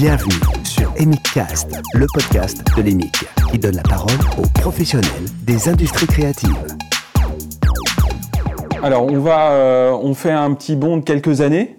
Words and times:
Bienvenue 0.00 0.32
sur 0.64 0.90
Emicast, 0.96 1.78
le 1.92 2.06
podcast 2.14 2.64
de 2.74 2.80
l'EMIC, 2.80 3.12
qui 3.50 3.58
donne 3.58 3.76
la 3.76 3.82
parole 3.82 4.16
aux 4.38 4.48
professionnels 4.58 5.10
des 5.42 5.68
industries 5.68 6.06
créatives. 6.06 6.56
Alors, 8.82 9.04
on, 9.04 9.18
va, 9.20 9.50
euh, 9.50 9.90
on 9.90 10.14
fait 10.14 10.30
un 10.30 10.54
petit 10.54 10.74
bond 10.74 10.96
de 10.96 11.02
quelques 11.02 11.42
années. 11.42 11.76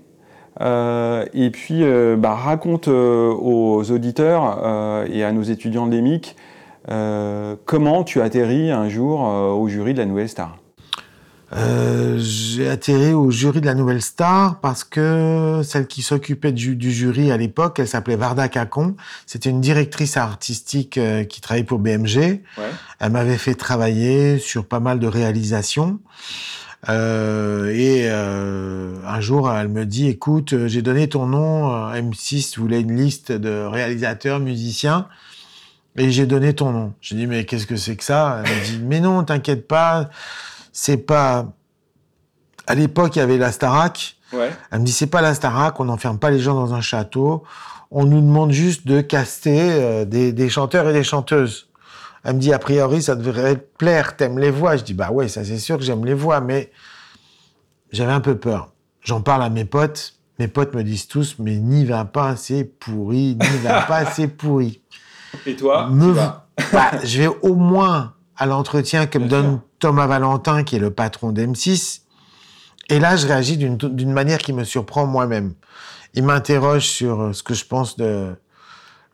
euh, 0.61 1.25
et 1.33 1.49
puis, 1.49 1.81
euh, 1.81 2.15
bah, 2.15 2.35
raconte 2.35 2.87
aux 2.87 3.89
auditeurs 3.89 5.07
et 5.11 5.23
à 5.23 5.31
nos 5.31 5.41
étudiants 5.41 5.87
de 5.87 5.95
l'EMIC 5.95 6.35
comment 7.65 8.03
tu 8.03 8.21
atterris 8.21 8.69
un 8.69 8.87
jour 8.87 9.21
au 9.21 9.67
jury 9.67 9.93
de 9.93 9.97
la 9.97 10.05
Nouvelle 10.05 10.29
Star. 10.29 10.60
Euh, 11.53 12.17
j'ai 12.19 12.69
atterri 12.69 13.13
au 13.13 13.29
jury 13.29 13.59
de 13.59 13.65
la 13.65 13.73
Nouvelle 13.73 14.01
Star 14.01 14.59
parce 14.61 14.83
que 14.83 15.61
celle 15.63 15.87
qui 15.87 16.01
s'occupait 16.01 16.53
du, 16.53 16.75
du 16.75 16.91
jury 16.91 17.31
à 17.31 17.37
l'époque, 17.37 17.79
elle 17.79 17.87
s'appelait 17.87 18.15
Varda 18.15 18.47
Cacon. 18.47 18.95
C'était 19.25 19.49
une 19.49 19.61
directrice 19.61 20.15
artistique 20.17 20.97
euh, 20.97 21.23
qui 21.23 21.41
travaillait 21.41 21.65
pour 21.65 21.79
BMG. 21.79 22.17
Ouais. 22.17 22.41
Elle 22.99 23.11
m'avait 23.11 23.37
fait 23.37 23.55
travailler 23.55 24.39
sur 24.39 24.65
pas 24.65 24.79
mal 24.79 24.99
de 24.99 25.07
réalisations. 25.07 25.99
Euh, 26.89 27.69
et 27.69 28.07
euh, 28.09 28.95
un 29.05 29.21
jour, 29.21 29.51
elle 29.51 29.67
me 29.67 29.85
dit, 29.85 30.07
écoute, 30.07 30.67
j'ai 30.67 30.81
donné 30.81 31.07
ton 31.09 31.27
nom, 31.27 31.71
euh, 31.71 32.01
M6 32.01 32.57
voulait 32.57 32.81
une 32.81 32.95
liste 32.95 33.31
de 33.31 33.65
réalisateurs, 33.65 34.39
musiciens, 34.39 35.07
et 35.95 36.11
j'ai 36.11 36.25
donné 36.25 36.53
ton 36.53 36.71
nom. 36.71 36.93
J'ai 37.01 37.15
dit, 37.15 37.27
mais 37.27 37.45
qu'est-ce 37.45 37.67
que 37.67 37.75
c'est 37.75 37.95
que 37.95 38.03
ça? 38.03 38.41
Elle 38.43 38.51
me 38.51 38.65
dit, 38.65 38.79
mais 38.83 38.99
non, 38.99 39.23
t'inquiète 39.23 39.67
pas, 39.67 40.09
c'est 40.71 40.97
pas... 40.97 41.53
À 42.67 42.75
l'époque, 42.75 43.15
il 43.15 43.19
y 43.19 43.21
avait 43.21 43.37
la 43.37 43.51
Starac. 43.51 44.15
Ouais. 44.33 44.51
Elle 44.71 44.79
me 44.79 44.85
dit, 44.85 44.91
c'est 44.91 45.07
pas 45.07 45.21
la 45.21 45.33
Starac, 45.33 45.79
on 45.79 45.85
n'enferme 45.85 46.19
pas 46.19 46.31
les 46.31 46.39
gens 46.39 46.53
dans 46.55 46.73
un 46.73 46.81
château. 46.81 47.43
On 47.89 48.05
nous 48.05 48.21
demande 48.21 48.51
juste 48.51 48.87
de 48.87 49.01
caster 49.01 49.59
euh, 49.73 50.05
des, 50.05 50.31
des 50.31 50.49
chanteurs 50.49 50.87
et 50.87 50.93
des 50.93 51.03
chanteuses. 51.03 51.67
Elle 52.23 52.35
me 52.35 52.39
dit, 52.39 52.53
a 52.53 52.59
priori, 52.59 53.01
ça 53.01 53.15
devrait 53.15 53.55
te 53.55 53.77
plaire, 53.77 54.15
t'aimes 54.15 54.39
les 54.39 54.51
voix. 54.51 54.77
Je 54.77 54.83
dis, 54.83 54.93
bah 54.93 55.11
ouais, 55.11 55.27
ça 55.27 55.43
c'est 55.43 55.57
sûr 55.57 55.77
que 55.77 55.83
j'aime 55.83 56.05
les 56.05 56.13
voix, 56.13 56.39
mais 56.39 56.71
j'avais 57.91 58.13
un 58.13 58.21
peu 58.21 58.37
peur. 58.37 58.71
J'en 59.01 59.21
parle 59.21 59.41
à 59.43 59.49
mes 59.49 59.65
potes. 59.65 60.13
Mes 60.39 60.47
potes 60.47 60.73
me 60.73 60.83
disent 60.83 61.07
tous, 61.07 61.35
mais 61.39 61.57
n'y 61.57 61.83
va 61.85 62.05
pas, 62.05 62.35
c'est 62.35 62.63
pourri, 62.63 63.35
n'y 63.39 63.57
va 63.63 63.81
pas, 63.81 64.05
c'est 64.05 64.27
pourri. 64.27 64.81
Et 65.45 65.55
toi 65.55 65.87
Me- 65.91 66.13
Bah, 66.71 66.91
je 67.03 67.23
vais 67.23 67.27
au 67.41 67.55
moins 67.55 68.13
à 68.41 68.47
l'entretien 68.47 69.05
que 69.05 69.19
me 69.19 69.27
donne 69.27 69.51
sûr. 69.51 69.61
Thomas 69.77 70.07
Valentin, 70.07 70.63
qui 70.63 70.75
est 70.75 70.79
le 70.79 70.89
patron 70.89 71.31
d'M6. 71.31 72.01
Et 72.89 72.99
là, 72.99 73.15
je 73.15 73.27
réagis 73.27 73.55
d'une 73.55 74.11
manière 74.11 74.39
qui 74.39 74.51
me 74.51 74.63
surprend 74.63 75.05
moi-même. 75.05 75.53
Il 76.15 76.23
m'interroge 76.23 76.87
sur 76.87 77.21
euh, 77.21 77.33
ce 77.33 77.43
que 77.43 77.53
je 77.53 77.65
pense 77.65 77.97
de 77.97 78.33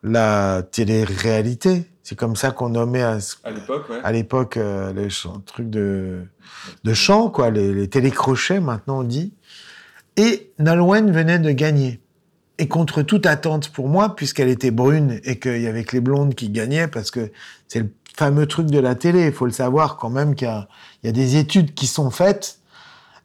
la 0.01 0.63
télé-réalité. 0.71 1.89
C'est 2.03 2.15
comme 2.15 2.37
ça 2.37 2.51
qu'on 2.51 2.69
nommait 2.69 3.03
à, 3.03 3.17
l'époque, 3.51 3.89
ouais. 3.89 3.99
à 4.01 4.11
l'époque 4.13 4.55
euh, 4.55 4.93
les 4.93 5.09
trucs 5.45 5.69
de, 5.69 6.21
de 6.85 6.93
chant, 6.93 7.29
quoi, 7.29 7.49
les, 7.51 7.73
les 7.73 7.89
télécrochets, 7.89 8.61
maintenant 8.61 9.01
on 9.01 9.03
dit. 9.03 9.33
Et 10.15 10.53
Nolwenn 10.57 11.11
venait 11.11 11.39
de 11.39 11.51
gagner. 11.51 11.99
Et 12.59 12.69
contre 12.69 13.01
toute 13.01 13.25
attente 13.25 13.73
pour 13.73 13.89
moi, 13.89 14.15
puisqu'elle 14.15 14.47
était 14.47 14.71
brune 14.71 15.19
et 15.25 15.37
qu'il 15.37 15.61
y 15.61 15.67
avait 15.67 15.83
que 15.83 15.97
les 15.97 16.01
blondes 16.01 16.33
qui 16.33 16.49
gagnaient, 16.49 16.87
parce 16.87 17.11
que 17.11 17.29
c'est 17.67 17.79
le 17.79 17.89
fameux 18.17 18.47
truc 18.47 18.67
de 18.67 18.79
la 18.79 18.95
télé. 18.95 19.27
Il 19.27 19.31
faut 19.31 19.45
le 19.45 19.51
savoir 19.51 19.97
quand 19.97 20.09
même 20.09 20.35
qu'il 20.35 20.47
y 21.03 21.07
y 21.07 21.09
a 21.09 21.13
des 21.13 21.37
études 21.37 21.73
qui 21.73 21.87
sont 21.87 22.09
faites 22.09 22.59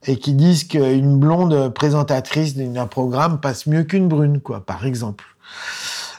et 0.07 0.19
qui 0.19 0.35
disent 0.35 0.65
qu'une 0.65 1.19
blonde 1.19 1.73
présentatrice 1.75 2.57
d'un 2.57 2.87
programme 2.87 3.41
passe 3.41 3.67
mieux 3.67 3.85
qu'une 3.85 4.09
brune, 4.09 4.41
quoi, 4.41 4.65
par 4.65 4.85
exemple. 4.85 5.25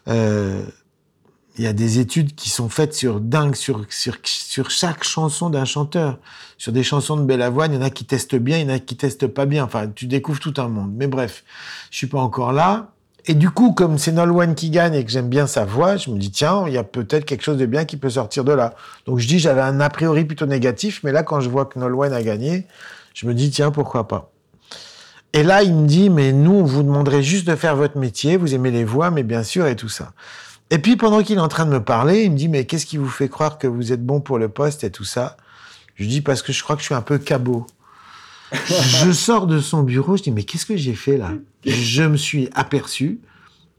Euh, 0.07 0.63
il 1.57 1.63
y 1.63 1.67
a 1.67 1.73
des 1.73 1.99
études 1.99 2.33
qui 2.33 2.49
sont 2.49 2.67
faites 2.67 2.95
sur 2.95 3.19
dingue, 3.19 3.55
sur, 3.55 3.85
sur, 3.89 4.17
sur 4.23 4.71
chaque 4.71 5.03
chanson 5.03 5.49
d'un 5.49 5.65
chanteur. 5.65 6.17
Sur 6.57 6.71
des 6.71 6.83
chansons 6.83 7.17
de 7.17 7.23
Bellavoine, 7.23 7.73
il 7.73 7.75
y 7.75 7.77
en 7.77 7.81
a 7.81 7.89
qui 7.89 8.05
testent 8.05 8.35
bien, 8.35 8.57
il 8.57 8.67
y 8.67 8.71
en 8.71 8.73
a 8.73 8.79
qui 8.79 8.95
testent 8.95 9.27
pas 9.27 9.45
bien. 9.45 9.65
Enfin, 9.65 9.87
tu 9.87 10.07
découvres 10.07 10.39
tout 10.39 10.53
un 10.57 10.67
monde. 10.67 10.93
Mais 10.95 11.07
bref, 11.07 11.43
je 11.91 11.97
suis 11.97 12.07
pas 12.07 12.19
encore 12.19 12.53
là. 12.53 12.92
Et 13.25 13.35
du 13.35 13.49
coup, 13.49 13.71
comme 13.71 13.97
c'est 13.97 14.11
Nolwenn 14.11 14.53
qui 14.53 14.69
gagne 14.69 14.95
et 14.95 15.05
que 15.05 15.09
j'aime 15.09 15.29
bien 15.29 15.47
sa 15.47 15.63
voix, 15.63 15.95
je 15.95 16.09
me 16.09 16.17
dis, 16.17 16.29
tiens, 16.29 16.65
il 16.67 16.73
y 16.73 16.77
a 16.77 16.83
peut-être 16.83 17.23
quelque 17.23 17.43
chose 17.43 17.57
de 17.57 17.65
bien 17.65 17.85
qui 17.85 17.95
peut 17.95 18.09
sortir 18.09 18.43
de 18.43 18.51
là. 18.51 18.75
Donc 19.05 19.19
je 19.19 19.27
dis, 19.27 19.39
j'avais 19.39 19.61
un 19.61 19.79
a 19.79 19.89
priori 19.89 20.25
plutôt 20.25 20.45
négatif, 20.45 20.99
mais 21.03 21.13
là, 21.13 21.23
quand 21.23 21.39
je 21.39 21.49
vois 21.49 21.65
que 21.65 21.79
Nolwenn 21.79 22.11
a 22.11 22.21
gagné, 22.21 22.67
je 23.13 23.25
me 23.25 23.33
dis, 23.33 23.49
tiens, 23.49 23.71
pourquoi 23.71 24.07
pas. 24.09 24.31
Et 25.31 25.43
là, 25.43 25.63
il 25.63 25.73
me 25.73 25.87
dit, 25.87 26.09
mais 26.09 26.33
nous, 26.33 26.51
on 26.51 26.63
vous 26.63 26.83
demanderait 26.83 27.23
juste 27.23 27.47
de 27.47 27.55
faire 27.55 27.75
votre 27.75 27.97
métier, 27.97 28.35
vous 28.35 28.53
aimez 28.53 28.71
les 28.71 28.83
voix, 28.83 29.09
mais 29.09 29.23
bien 29.23 29.43
sûr, 29.43 29.67
et 29.67 29.75
tout 29.75 29.89
ça. 29.89 30.11
Et 30.69 30.77
puis, 30.77 30.97
pendant 30.97 31.23
qu'il 31.23 31.37
est 31.37 31.41
en 31.41 31.47
train 31.47 31.65
de 31.65 31.71
me 31.71 31.83
parler, 31.83 32.23
il 32.23 32.31
me 32.31 32.37
dit, 32.37 32.49
mais 32.49 32.65
qu'est-ce 32.65 32.85
qui 32.85 32.97
vous 32.97 33.07
fait 33.07 33.29
croire 33.29 33.57
que 33.57 33.67
vous 33.67 33.93
êtes 33.93 34.05
bon 34.05 34.19
pour 34.19 34.37
le 34.37 34.49
poste 34.49 34.83
et 34.83 34.91
tout 34.91 35.05
ça? 35.05 35.37
Je 35.95 36.05
dis, 36.05 36.21
parce 36.21 36.41
que 36.41 36.51
je 36.51 36.61
crois 36.61 36.75
que 36.75 36.81
je 36.81 36.87
suis 36.87 36.95
un 36.95 37.01
peu 37.01 37.17
cabot. 37.17 37.65
Je 38.53 39.11
sors 39.11 39.47
de 39.47 39.59
son 39.59 39.83
bureau, 39.83 40.17
je 40.17 40.23
dis, 40.23 40.31
mais 40.31 40.43
qu'est-ce 40.43 40.65
que 40.65 40.77
j'ai 40.77 40.93
fait 40.93 41.17
là? 41.17 41.31
Je 41.65 42.03
me 42.03 42.17
suis 42.17 42.49
aperçu 42.55 43.19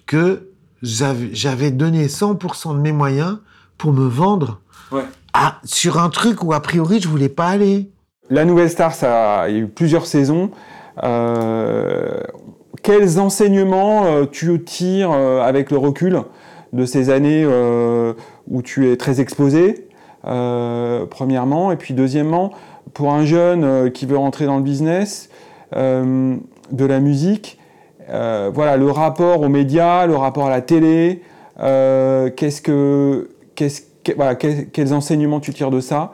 que 0.06 0.48
j'avais 0.82 1.70
donné 1.70 2.08
100% 2.08 2.74
de 2.74 2.80
mes 2.80 2.92
moyens 2.92 3.38
pour 3.78 3.92
me 3.92 4.06
vendre 4.06 4.60
Ouais. 4.92 5.04
à- 5.32 5.58
sur 5.64 5.98
un 5.98 6.10
truc 6.10 6.42
où, 6.44 6.52
a 6.52 6.60
priori, 6.60 7.00
je 7.00 7.08
voulais 7.08 7.28
pas 7.28 7.46
aller. 7.48 7.90
La 8.30 8.44
Nouvelle 8.44 8.70
Star, 8.70 8.94
ça, 8.94 9.48
il 9.48 9.54
y 9.54 9.58
a 9.58 9.62
eu 9.62 9.66
plusieurs 9.68 10.06
saisons. 10.06 10.50
Euh, 11.02 12.20
quels 12.82 13.18
enseignements 13.18 14.04
euh, 14.06 14.26
tu 14.30 14.62
tires 14.62 15.10
euh, 15.12 15.40
avec 15.42 15.70
le 15.70 15.78
recul 15.78 16.20
de 16.72 16.84
ces 16.84 17.10
années 17.10 17.44
euh, 17.46 18.12
où 18.48 18.62
tu 18.62 18.90
es 18.90 18.96
très 18.96 19.20
exposé, 19.20 19.88
euh, 20.26 21.06
premièrement, 21.06 21.72
et 21.72 21.76
puis 21.76 21.94
deuxièmement, 21.94 22.52
pour 22.92 23.12
un 23.12 23.24
jeune 23.24 23.64
euh, 23.64 23.90
qui 23.90 24.06
veut 24.06 24.16
rentrer 24.16 24.46
dans 24.46 24.56
le 24.56 24.62
business 24.62 25.28
euh, 25.74 26.36
de 26.70 26.84
la 26.84 27.00
musique, 27.00 27.58
euh, 28.10 28.50
voilà, 28.52 28.76
le 28.76 28.90
rapport 28.90 29.40
aux 29.40 29.48
médias, 29.48 30.06
le 30.06 30.16
rapport 30.16 30.46
à 30.46 30.50
la 30.50 30.60
télé, 30.60 31.22
qu'est-ce 31.56 32.60
que, 32.62 33.30
qu'est-ce, 33.54 33.82
que- 34.04 34.12
voilà, 34.14 34.34
quels, 34.34 34.92
enseignements 34.94 35.40
tu 35.40 35.52
tires 35.54 35.70
de 35.70 35.80
ça? 35.80 36.12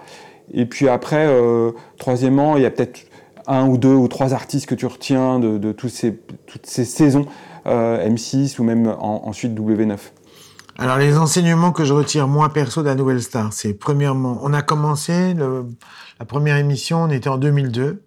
Et 0.53 0.67
puis 0.67 0.89
après, 0.89 1.29
troisièmement, 1.99 2.57
il 2.57 2.63
y 2.63 2.67
a 2.67 2.71
peut-être 2.71 3.07
un 3.47 3.67
ou 3.69 3.79
deux 3.79 3.95
ou 3.95 4.07
trois 4.09 4.33
artistes 4.35 4.67
que 4.67 4.75
tu 4.75 4.87
retiens 4.87 5.39
de, 5.41 5.75
ces, 5.89 6.17
toutes 6.47 6.67
ces 6.67 6.85
saisons 6.85 7.27
euh, 7.67 8.09
M6 8.09 8.61
ou 8.61 8.65
même 8.65 8.87
en- 9.01 9.23
ensuite 9.27 9.55
W9. 9.59 9.97
Alors, 10.79 10.97
les 10.99 11.17
enseignements 11.19 11.73
que 11.73 11.85
je 11.85 11.93
retire, 11.93 12.27
moi, 12.27 12.53
perso, 12.53 12.83
de 12.83 12.87
la 12.87 12.95
Nouvelle 12.95 13.23
Star, 13.23 13.53
c'est 13.53 13.75
premièrement, 13.75 14.39
on 14.43 14.53
a 14.55 14.63
commencé, 14.63 15.35
le- 15.35 15.67
la 16.19 16.25
première 16.27 16.57
émission, 16.57 17.03
on 17.05 17.11
était 17.11 17.29
en 17.29 17.37
2002, 17.39 18.03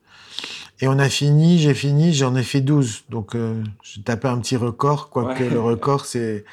et 0.79 0.87
on 0.87 0.97
a 0.97 1.07
fini, 1.07 1.59
j'ai 1.59 1.73
fini, 1.75 2.13
j'en 2.13 2.35
ai 2.35 2.43
fait 2.43 2.61
12. 2.61 3.03
Donc, 3.09 3.35
euh, 3.35 3.61
j'ai 3.83 4.01
tapé 4.01 4.27
un 4.27 4.39
petit 4.39 4.55
record, 4.57 5.09
quoique 5.09 5.43
Ouais. 5.43 5.49
le 5.49 5.59
record, 5.59 6.05
c'est, 6.05 6.45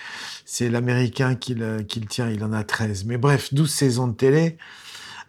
c'est 0.44 0.68
l'Américain 0.68 1.34
qui 1.36 1.54
le, 1.54 1.82
qui 1.82 2.00
le 2.00 2.06
tient, 2.06 2.28
il 2.28 2.44
en 2.44 2.52
a 2.52 2.64
13. 2.64 3.04
Mais 3.06 3.16
bref, 3.16 3.54
12 3.54 3.70
saisons 3.70 4.06
de 4.08 4.14
télé. 4.14 4.58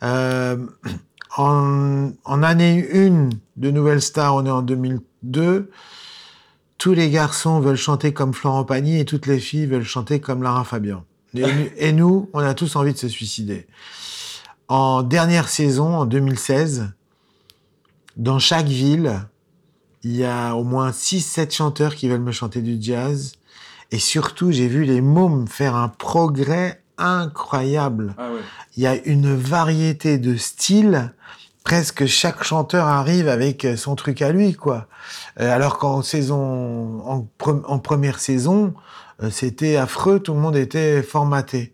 Euh, 0.03 0.57
en, 1.37 2.09
en 2.25 2.43
année 2.43 2.85
1 2.93 3.29
de 3.55 3.71
Nouvelle 3.71 4.01
Star, 4.01 4.35
on 4.35 4.45
est 4.45 4.49
en 4.51 4.61
2002, 4.61 5.69
tous 6.81 6.93
les 6.95 7.11
garçons 7.11 7.59
veulent 7.59 7.75
chanter 7.75 8.11
comme 8.11 8.33
Florent 8.33 8.63
Pagny 8.65 8.99
et 8.99 9.05
toutes 9.05 9.27
les 9.27 9.39
filles 9.39 9.67
veulent 9.67 9.83
chanter 9.83 10.19
comme 10.19 10.41
Lara 10.41 10.63
Fabian. 10.63 11.05
Et, 11.35 11.41
nous- 11.41 11.69
et 11.77 11.91
nous, 11.91 12.29
on 12.33 12.39
a 12.39 12.55
tous 12.55 12.75
envie 12.75 12.93
de 12.93 12.97
se 12.97 13.07
suicider. 13.07 13.67
En 14.67 15.03
dernière 15.03 15.47
saison, 15.47 15.95
en 15.95 16.05
2016, 16.07 16.89
dans 18.17 18.39
chaque 18.39 18.65
ville, 18.65 19.21
il 20.03 20.15
y 20.15 20.25
a 20.25 20.55
au 20.55 20.63
moins 20.63 20.89
6-7 20.89 21.53
chanteurs 21.53 21.93
qui 21.93 22.07
veulent 22.09 22.19
me 22.19 22.31
chanter 22.31 22.63
du 22.63 22.77
jazz. 22.81 23.33
Et 23.91 23.99
surtout, 23.99 24.51
j'ai 24.51 24.67
vu 24.67 24.83
les 24.83 25.01
mômes 25.01 25.47
faire 25.47 25.75
un 25.75 25.87
progrès 25.87 26.81
incroyable. 26.97 28.15
Ah 28.17 28.31
ouais. 28.31 28.39
Il 28.75 28.81
y 28.81 28.87
a 28.87 28.95
une 29.05 29.35
variété 29.35 30.17
de 30.17 30.35
styles. 30.35 31.13
Presque 31.63 32.05
chaque 32.07 32.43
chanteur 32.43 32.87
arrive 32.87 33.27
avec 33.29 33.67
son 33.77 33.95
truc 33.95 34.21
à 34.21 34.31
lui, 34.31 34.53
quoi. 34.55 34.87
Euh, 35.39 35.53
alors 35.53 35.77
qu'en 35.77 36.01
saison, 36.01 37.01
en, 37.05 37.27
pre- 37.39 37.63
en 37.65 37.77
première 37.79 38.19
saison, 38.19 38.73
euh, 39.21 39.29
c'était 39.29 39.75
affreux, 39.75 40.19
tout 40.19 40.33
le 40.33 40.39
monde 40.39 40.55
était 40.55 41.03
formaté. 41.03 41.71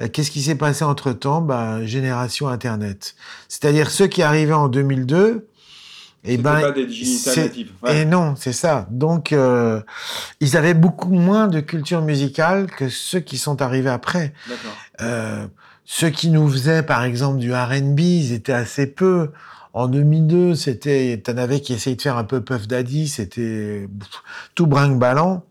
Euh, 0.00 0.08
Qu'est-ce 0.08 0.30
qui 0.32 0.42
s'est 0.42 0.56
passé 0.56 0.84
entre 0.84 1.12
temps 1.12 1.40
bah, 1.42 1.84
Génération 1.86 2.48
Internet. 2.48 3.14
C'est-à-dire 3.48 3.90
ceux 3.90 4.08
qui 4.08 4.22
arrivaient 4.22 4.52
en 4.52 4.68
2002, 4.68 5.46
et 6.22 6.32
C'était 6.32 6.42
ben, 6.42 6.60
pas 6.60 6.72
des. 6.72 6.86
Ouais. 7.82 8.00
et 8.02 8.04
non, 8.04 8.34
c'est 8.36 8.52
ça. 8.52 8.86
Donc, 8.90 9.32
euh, 9.32 9.80
ils 10.40 10.56
avaient 10.56 10.74
beaucoup 10.74 11.14
moins 11.14 11.46
de 11.46 11.60
culture 11.60 12.02
musicale 12.02 12.66
que 12.66 12.90
ceux 12.90 13.20
qui 13.20 13.38
sont 13.38 13.62
arrivés 13.62 13.88
après. 13.88 14.34
D'accord. 14.48 14.72
Euh, 15.00 15.46
ceux 15.92 16.10
qui 16.10 16.30
nous 16.30 16.48
faisaient, 16.48 16.84
par 16.84 17.02
exemple, 17.02 17.38
du 17.40 17.52
R&B, 17.52 17.98
ils 17.98 18.32
étaient 18.32 18.52
assez 18.52 18.86
peu. 18.86 19.30
En 19.72 19.88
2002, 19.88 20.54
c'était, 20.54 21.20
t'en 21.20 21.36
avais 21.36 21.58
qui 21.60 21.72
essayaient 21.72 21.96
de 21.96 22.00
faire 22.00 22.16
un 22.16 22.22
peu 22.22 22.40
Puff 22.40 22.68
Daddy, 22.68 23.08
c'était 23.08 23.88
tout 24.54 24.68
brinque-ballant. 24.68 25.42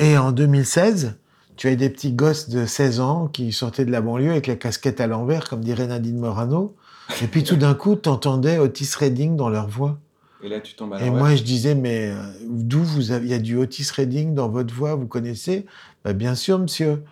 Et 0.00 0.18
en 0.18 0.32
2016, 0.32 1.14
tu 1.54 1.68
avais 1.68 1.76
des 1.76 1.90
petits 1.90 2.10
gosses 2.10 2.48
de 2.48 2.66
16 2.66 2.98
ans 2.98 3.28
qui 3.28 3.52
sortaient 3.52 3.84
de 3.84 3.92
la 3.92 4.00
banlieue 4.00 4.32
avec 4.32 4.48
la 4.48 4.56
casquette 4.56 5.00
à 5.00 5.06
l'envers, 5.06 5.48
comme 5.48 5.60
dirait 5.60 5.86
Nadine 5.86 6.18
Morano. 6.18 6.74
Et 7.22 7.28
puis 7.28 7.44
tout 7.44 7.56
d'un 7.56 7.74
coup, 7.74 7.94
tu 7.94 8.08
entendais 8.08 8.58
Otis 8.58 8.90
Redding 8.98 9.36
dans 9.36 9.48
leur 9.48 9.68
voix. 9.68 9.96
Et 10.42 10.48
là, 10.48 10.58
tu 10.58 10.74
tombes 10.74 10.94
à 10.94 11.00
Et 11.00 11.10
moi, 11.10 11.36
je 11.36 11.44
disais, 11.44 11.76
mais 11.76 12.10
euh, 12.10 12.16
d'où 12.48 12.82
vous 12.82 13.12
avez, 13.12 13.26
il 13.26 13.30
y 13.30 13.34
a 13.34 13.38
du 13.38 13.56
Otis 13.56 13.86
Redding 13.94 14.34
dans 14.34 14.48
votre 14.48 14.74
voix, 14.74 14.96
vous 14.96 15.06
connaissez? 15.06 15.66
Bah, 16.04 16.14
Bien 16.14 16.34
sûr, 16.34 16.58
monsieur. 16.58 17.04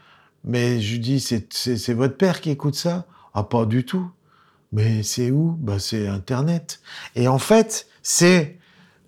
Mais 0.44 0.80
je 0.80 0.96
dis, 0.96 1.20
c'est, 1.20 1.92
votre 1.92 2.16
père 2.16 2.40
qui 2.40 2.50
écoute 2.50 2.74
ça? 2.74 3.06
Ah, 3.34 3.42
pas 3.42 3.66
du 3.66 3.84
tout. 3.84 4.10
Mais 4.72 5.02
c'est 5.02 5.30
où? 5.30 5.56
Bah, 5.60 5.78
c'est 5.78 6.08
Internet. 6.08 6.80
Et 7.14 7.28
en 7.28 7.38
fait, 7.38 7.86
c'est, 8.02 8.58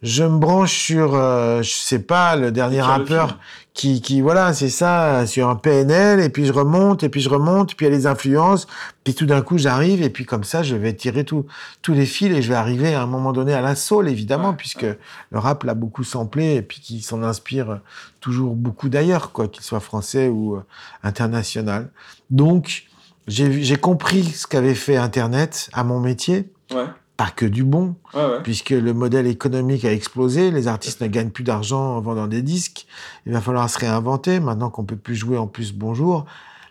je 0.03 0.25
me 0.25 0.39
branche 0.39 0.77
sur, 0.77 1.15
euh, 1.15 1.63
je 1.63 1.71
sais 1.71 2.01
pas, 2.01 2.35
le 2.35 2.51
dernier 2.51 2.79
Sur 2.79 2.87
rappeur 2.87 3.39
qui, 3.73 4.03
qui, 4.03 4.21
voilà, 4.21 4.53
c'est 4.53 4.69
ça, 4.69 5.27
sur 5.27 5.49
un 5.49 5.55
PNL, 5.55 6.21
et 6.21 6.29
puis 6.29 6.45
je 6.45 6.53
remonte, 6.53 7.05
et 7.05 7.09
puis 7.09 7.21
je 7.21 7.29
remonte, 7.29 7.75
puis 7.75 7.87
il 7.87 7.89
y 7.89 7.93
a 7.93 7.97
les 7.97 8.07
influences, 8.07 8.67
puis 9.05 9.15
tout 9.15 9.27
d'un 9.27 9.41
coup 9.41 9.59
j'arrive, 9.59 10.03
et 10.03 10.11
puis 10.11 10.27
comme 10.27 10.45
ça, 10.45 10.63
je 10.63 10.75
vais 10.75 10.93
tirer 10.93 11.25
tout, 11.25 11.47
tous 11.81 11.95
les 11.95 12.05
fils, 12.05 12.37
et 12.37 12.43
je 12.43 12.49
vais 12.49 12.57
arriver 12.57 12.95
à 12.95 13.03
un 13.03 13.07
moment 13.07 13.33
donné 13.33 13.55
à 13.55 13.61
la 13.63 13.75
soul, 13.77 14.09
évidemment, 14.09 14.51
Ouais, 14.51 14.57
puisque 14.57 14.83
le 14.83 15.39
rap 15.39 15.63
l'a 15.63 15.75
beaucoup 15.75 16.05
samplé, 16.05 16.57
et 16.57 16.63
puis 16.63 16.81
qui 16.81 17.01
s'en 17.01 17.23
inspire 17.23 17.81
toujours 18.21 18.57
beaucoup 18.57 18.89
d'ailleurs, 18.89 19.33
quoi, 19.33 19.49
qu'il 19.49 19.63
soit 19.63 19.81
français 19.81 20.29
ou 20.29 20.57
euh, 20.57 20.65
international. 21.03 21.91
Donc, 22.31 22.85
j'ai 23.29 23.77
compris 23.77 24.25
ce 24.25 24.49
qu'avait 24.49 24.75
fait 24.75 24.97
Internet 24.97 25.71
à 25.73 25.85
mon 25.85 26.01
métier, 26.01 26.51
Ouais, 26.75 26.87
pas 27.25 27.31
que 27.31 27.47
du 27.47 27.63
bon, 27.63 27.95
ouais, 28.15 28.21
ouais. 28.21 28.43
puisque 28.43 28.71
le 28.71 28.93
modèle 28.95 29.27
économique 29.27 29.85
a 29.85 29.93
explosé, 29.93 30.51
les 30.51 30.67
artistes 30.67 31.01
ne 31.03 31.07
gagnent 31.07 31.31
plus 31.31 31.45
d'argent 31.45 31.97
en 31.97 32.01
vendant 32.01 32.27
des 32.27 32.43
disques, 32.43 32.87
il 33.27 33.33
va 33.33 33.41
falloir 33.41 33.69
se 33.71 33.79
réinventer, 33.79 34.41
maintenant 34.41 34.71
qu'on 34.71 34.85
peut 34.85 34.97
plus 34.97 35.15
jouer 35.15 35.39
en 35.39 35.47
plus 35.47 35.73
bonjour, 35.73 36.25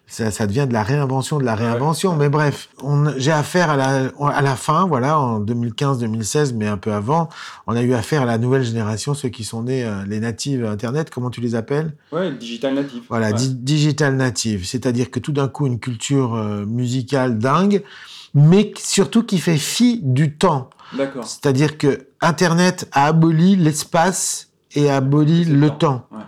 ça, 0.08 0.30
ça 0.30 0.46
devient 0.46 0.66
de 0.68 0.74
la 0.74 0.84
réinvention 0.84 1.40
de 1.40 1.46
la 1.46 1.56
réinvention, 1.56 2.18
mais 2.18 2.28
bref, 2.28 2.68
on- 2.84 3.14
j'ai 3.18 3.32
affaire 3.32 3.70
à 3.70 3.78
la, 3.78 4.12
à 4.28 4.42
la 4.42 4.56
fin, 4.58 4.86
voilà, 4.86 5.18
en 5.18 5.40
2015-2016, 5.40 6.54
mais 6.54 6.68
un 6.68 6.76
peu 6.76 6.92
avant, 6.92 7.30
on 7.68 7.76
a 7.78 7.82
eu 7.82 7.94
affaire 7.94 8.24
à 8.24 8.26
la 8.26 8.38
nouvelle 8.38 8.64
génération, 8.64 9.14
ceux 9.14 9.30
qui 9.30 9.46
sont 9.46 9.64
nés, 9.64 9.86
euh, 9.86 10.04
les 10.06 10.20
natives 10.20 10.66
Internet, 10.66 11.12
comment 11.12 11.30
tu 11.30 11.40
les 11.40 11.56
appelles? 11.56 11.94
Ouais, 12.12 12.30
digital 12.34 12.74
natif. 12.76 13.04
voilà, 13.08 13.32
di- 13.32 13.56
digital 13.56 14.18
native, 14.18 14.66
c'est-à-dire 14.66 15.12
que 15.12 15.20
tout 15.20 15.32
d'un 15.32 15.48
coup 15.48 15.66
une 15.66 15.80
culture 15.80 16.36
euh, 16.36 16.66
musicale 16.66 17.38
dingue, 17.38 17.82
mais 18.34 18.74
surtout 18.78 19.24
qui 19.24 19.40
fait 19.40 19.58
fi 19.58 20.00
du 20.02 20.38
temps. 20.38 20.70
D'accord. 20.98 21.26
C'est-à-dire 21.26 21.78
que 21.78 22.08
Internet 22.22 22.88
a 22.92 23.06
aboli 23.06 23.56
l'espace 23.56 24.50
et 24.74 24.90
a 24.90 24.98
aboli 24.98 25.46
le 25.46 25.56
le 25.56 25.70
temps. 25.70 25.78
temps, 25.78 26.08
ouais. 26.12 26.24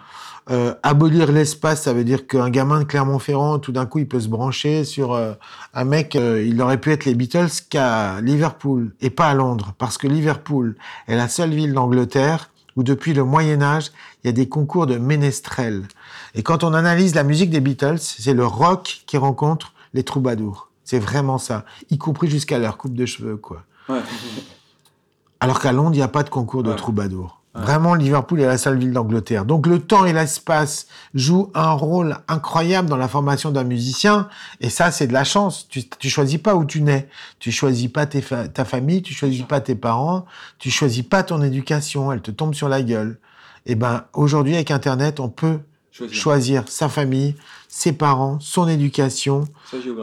Euh, 0.51 0.73
abolir 0.83 1.31
l'espace, 1.31 1.83
ça 1.83 1.93
veut 1.93 2.03
dire 2.03 2.27
qu'un 2.27 2.49
gamin 2.49 2.79
de 2.79 2.83
Clermont-Ferrand, 2.83 3.59
tout 3.59 3.71
d'un 3.71 3.85
coup, 3.85 3.99
il 3.99 4.07
peut 4.07 4.19
se 4.19 4.27
brancher 4.27 4.83
sur 4.83 5.13
euh, 5.13 5.33
un 5.73 5.85
mec. 5.85 6.15
euh, 6.15 6.43
il 6.45 6.61
aurait 6.61 6.79
pu 6.79 6.91
être 6.91 7.05
les 7.05 7.15
Beatles 7.15 7.47
qu'à 7.69 8.19
Liverpool 8.19 8.93
et 8.99 9.09
pas 9.09 9.27
à 9.27 9.33
Londres, 9.33 9.73
parce 9.77 9.97
que 9.97 10.07
Liverpool 10.07 10.75
est 11.07 11.15
la 11.15 11.29
seule 11.29 11.51
ville 11.51 11.73
d'Angleterre 11.73 12.49
où 12.75 12.83
depuis 12.83 13.13
le 13.13 13.23
Moyen 13.23 13.61
Âge, 13.61 13.91
il 14.23 14.27
y 14.27 14.29
a 14.29 14.33
des 14.33 14.49
concours 14.49 14.87
de 14.87 14.97
ménestrels. 14.97 15.83
Et 16.33 16.41
quand 16.41 16.63
on 16.63 16.73
analyse 16.73 17.13
la 17.13 17.23
musique 17.23 17.51
des 17.51 17.61
Beatles, 17.61 17.99
c'est 17.99 18.33
le 18.33 18.45
rock 18.45 19.03
qui 19.05 19.17
rencontre 19.17 19.73
les 19.93 20.03
troubadours. 20.03 20.69
C'est 20.83 20.99
vraiment 20.99 21.37
ça, 21.37 21.65
y 21.89 21.97
compris 21.97 22.29
jusqu'à 22.29 22.59
leur 22.59 22.77
coupe 22.77 22.93
de 22.93 23.05
cheveux, 23.05 23.37
quoi. 23.37 23.63
Ouais. 23.89 24.01
Alors 25.39 25.59
qu'à 25.59 25.71
Londres, 25.71 25.91
il 25.93 25.97
n'y 25.97 26.03
a 26.03 26.07
pas 26.07 26.23
de 26.23 26.29
concours 26.29 26.63
de 26.63 26.69
Ouais. 26.69 26.75
troubadours. 26.75 27.39
Vraiment, 27.55 27.93
Liverpool 27.93 28.41
est 28.41 28.47
la 28.47 28.57
seule 28.57 28.79
ville 28.79 28.93
d'Angleterre. 28.93 29.45
Donc 29.45 29.67
le 29.67 29.77
temps 29.79 30.05
et 30.05 30.13
l'espace 30.13 30.87
jouent 31.13 31.51
un 31.53 31.69
rôle 31.69 32.17
incroyable 32.27 32.89
dans 32.89 32.97
la 32.97 33.07
formation 33.07 33.51
d'un 33.51 33.63
musicien. 33.63 34.27
Et 34.59 34.71
ça, 34.71 34.89
c'est 34.89 35.05
de 35.05 35.13
la 35.13 35.23
chance. 35.23 35.67
Tu, 35.69 35.87
tu 35.87 36.09
choisis 36.09 36.39
pas 36.39 36.55
où 36.55 36.65
tu 36.65 36.81
nais. 36.81 37.07
Tu 37.37 37.51
choisis 37.51 37.89
pas 37.89 38.07
tes 38.07 38.21
fa- 38.23 38.47
ta 38.47 38.65
famille, 38.65 39.03
tu 39.03 39.13
choisis 39.13 39.43
pas 39.43 39.61
tes 39.61 39.75
parents, 39.75 40.25
tu 40.57 40.71
choisis 40.71 41.03
pas 41.03 41.21
ton 41.21 41.43
éducation. 41.43 42.11
Elle 42.11 42.23
te 42.23 42.31
tombe 42.31 42.55
sur 42.55 42.69
la 42.69 42.81
gueule. 42.81 43.19
Et 43.67 43.75
ben, 43.75 44.05
aujourd'hui, 44.13 44.55
avec 44.55 44.71
Internet, 44.71 45.19
on 45.19 45.29
peut 45.29 45.59
Choisir. 45.93 46.17
choisir 46.17 46.63
sa 46.67 46.89
famille, 46.89 47.35
ses 47.67 47.93
parents, 47.93 48.39
son 48.39 48.67
éducation. 48.67 49.45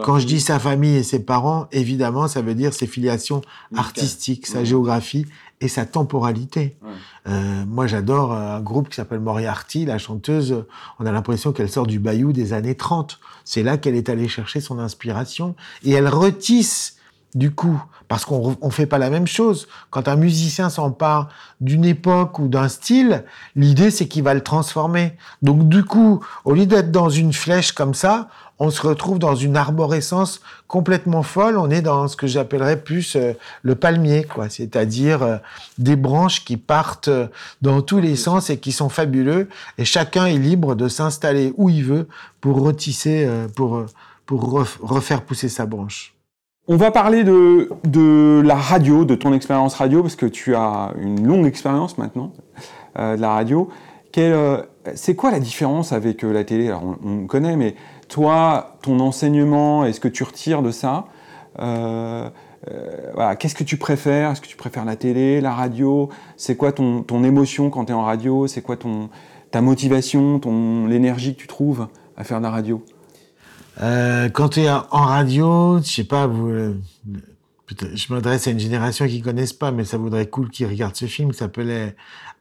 Quand 0.03 0.19
je 0.19 0.25
dis 0.25 0.39
sa 0.39 0.57
famille 0.57 0.95
et 0.95 1.03
ses 1.03 1.19
parents, 1.19 1.67
évidemment, 1.73 2.27
ça 2.29 2.41
veut 2.41 2.55
dire 2.55 2.73
ses 2.73 2.87
filiations 2.87 3.41
Musicale. 3.71 3.79
artistiques, 3.79 4.47
sa 4.47 4.59
Ouais. 4.59 4.65
géographie 4.65 5.25
et 5.59 5.67
sa 5.67 5.85
temporalité. 5.85 6.75
Ouais. 6.81 6.89
Euh, 7.27 7.65
moi, 7.67 7.87
j'adore 7.87 8.31
un 8.33 8.61
groupe 8.61 8.87
qui 8.89 8.95
s'appelle 8.95 9.19
Moriarty, 9.19 9.85
la 9.85 9.97
chanteuse. 9.97 10.63
On 10.99 11.05
a 11.05 11.11
l'impression 11.11 11.51
qu'elle 11.51 11.69
sort 11.69 11.85
du 11.87 11.99
bayou 11.99 12.31
des 12.31 12.53
années 12.53 12.75
30. 12.75 13.19
C'est 13.43 13.61
là 13.61 13.77
qu'elle 13.77 13.95
est 13.95 14.07
allée 14.09 14.27
chercher 14.29 14.61
son 14.61 14.79
inspiration 14.79 15.55
et 15.83 15.91
elle 15.91 16.07
retisse 16.07 16.95
du 17.33 17.51
coup, 17.51 17.81
parce 18.07 18.25
qu'on 18.25 18.57
ne 18.61 18.69
fait 18.69 18.85
pas 18.85 18.97
la 18.97 19.09
même 19.09 19.27
chose. 19.27 19.67
Quand 19.89 20.07
un 20.07 20.17
musicien 20.17 20.69
s'empare 20.69 21.29
d'une 21.61 21.85
époque 21.85 22.39
ou 22.39 22.47
d'un 22.47 22.67
style, 22.67 23.23
l'idée 23.55 23.89
c'est 23.91 24.07
qu'il 24.07 24.23
va 24.23 24.33
le 24.33 24.41
transformer. 24.41 25.17
Donc 25.41 25.69
du 25.69 25.83
coup, 25.83 26.23
au 26.43 26.53
lieu 26.53 26.65
d'être 26.65 26.91
dans 26.91 27.09
une 27.09 27.33
flèche 27.33 27.71
comme 27.71 27.93
ça, 27.93 28.27
on 28.59 28.69
se 28.69 28.85
retrouve 28.85 29.17
dans 29.17 29.33
une 29.33 29.57
arborescence 29.57 30.41
complètement 30.67 31.23
folle. 31.23 31.57
On 31.57 31.71
est 31.71 31.81
dans 31.81 32.07
ce 32.07 32.15
que 32.15 32.27
j'appellerais 32.27 32.83
plus 32.83 33.15
euh, 33.15 33.33
le 33.63 33.73
palmier, 33.73 34.23
quoi. 34.23 34.49
C'est-à-dire 34.49 35.23
euh, 35.23 35.37
des 35.79 35.95
branches 35.95 36.45
qui 36.45 36.57
partent 36.57 37.07
euh, 37.07 37.27
dans 37.63 37.81
tous 37.81 37.99
les 37.99 38.15
sens 38.15 38.51
et 38.51 38.59
qui 38.59 38.71
sont 38.71 38.89
fabuleux. 38.89 39.49
Et 39.79 39.85
chacun 39.85 40.27
est 40.27 40.37
libre 40.37 40.75
de 40.75 40.89
s'installer 40.89 41.53
où 41.57 41.69
il 41.69 41.83
veut 41.83 42.07
pour 42.39 42.61
retisser, 42.61 43.25
euh, 43.25 43.47
pour, 43.47 43.77
euh, 43.77 43.87
pour 44.27 44.43
ref- 44.43 44.77
refaire 44.81 45.23
pousser 45.23 45.49
sa 45.49 45.65
branche. 45.65 46.13
On 46.67 46.75
va 46.75 46.91
parler 46.91 47.23
de, 47.23 48.41
la 48.45 48.55
radio, 48.55 49.03
de 49.03 49.15
ton 49.15 49.33
expérience 49.33 49.73
radio, 49.73 50.03
parce 50.03 50.15
que 50.15 50.27
tu 50.27 50.53
as 50.55 50.93
une 51.01 51.25
longue 51.25 51.47
expérience 51.47 51.97
maintenant 51.97 52.33
euh, 52.99 53.15
de 53.15 53.21
la 53.21 53.33
radio. 53.33 53.67
Euh, 54.17 54.61
c'est 54.93 55.15
quoi 55.15 55.31
la 55.31 55.39
différence 55.39 55.91
avec 55.91 56.23
euh, 56.23 56.31
la 56.31 56.43
télé? 56.43 56.67
Alors, 56.67 56.83
on, 56.83 57.23
on 57.23 57.25
connaît, 57.25 57.55
mais 57.55 57.73
toi, 58.09 58.77
ton 58.83 58.99
enseignement, 58.99 59.85
est-ce 59.85 59.99
que 59.99 60.07
tu 60.07 60.21
retires 60.23 60.61
de 60.61 60.69
ça? 60.69 61.05
Qu'est-ce 61.57 63.55
que 63.55 63.63
tu 63.63 63.77
préfères? 63.77 64.31
Est-ce 64.31 64.41
que 64.41 64.47
tu 64.47 64.55
préfères 64.55 64.85
la 64.85 64.95
télé, 64.95 65.41
la 65.41 65.53
radio? 65.53 66.09
C'est 66.37 66.57
quoi 66.57 66.71
ton, 66.73 67.23
émotion 67.23 67.71
quand 67.71 67.85
tu 67.85 67.91
es 67.91 67.95
en 67.95 68.03
radio? 68.03 68.45
C'est 68.45 68.61
quoi 68.61 68.77
ta 69.49 69.61
motivation, 69.61 70.37
ton, 70.37 70.85
l'énergie 70.85 71.33
que 71.33 71.41
tu 71.41 71.47
trouves 71.47 71.87
à 72.17 72.23
faire 72.23 72.37
de 72.37 72.43
la 72.43 72.51
radio? 72.51 72.83
Euh, 73.81 74.29
quand 74.29 74.49
tu 74.49 74.61
es 74.61 74.69
en 74.69 75.05
radio, 75.05 75.79
je 75.79 75.89
sais 75.89 76.03
pas, 76.03 76.27
euh, 76.27 76.73
je 77.67 78.13
m'adresse 78.13 78.47
à 78.47 78.51
une 78.51 78.59
génération 78.59 79.07
qui 79.07 79.21
connaissent 79.21 79.53
pas, 79.53 79.71
mais 79.71 79.85
ça 79.85 79.97
voudrait 79.97 80.27
cool 80.27 80.49
qu'ils 80.49 80.67
regardent 80.67 80.95
ce 80.95 81.05
film 81.05 81.31
qui 81.31 81.39
s'appelait 81.39 81.95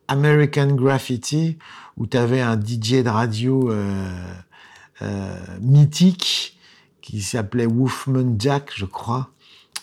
American 0.09 0.75
Graffiti, 0.75 1.57
où 1.97 2.07
tu 2.07 2.17
avais 2.17 2.41
un 2.41 2.61
DJ 2.61 3.03
de 3.03 3.09
radio 3.09 3.71
euh, 3.71 5.35
mythique 5.61 6.59
qui 7.01 7.23
s'appelait 7.23 7.67
Wolfman 7.67 8.37
Jack, 8.39 8.71
je 8.75 8.85
crois. 8.85 9.31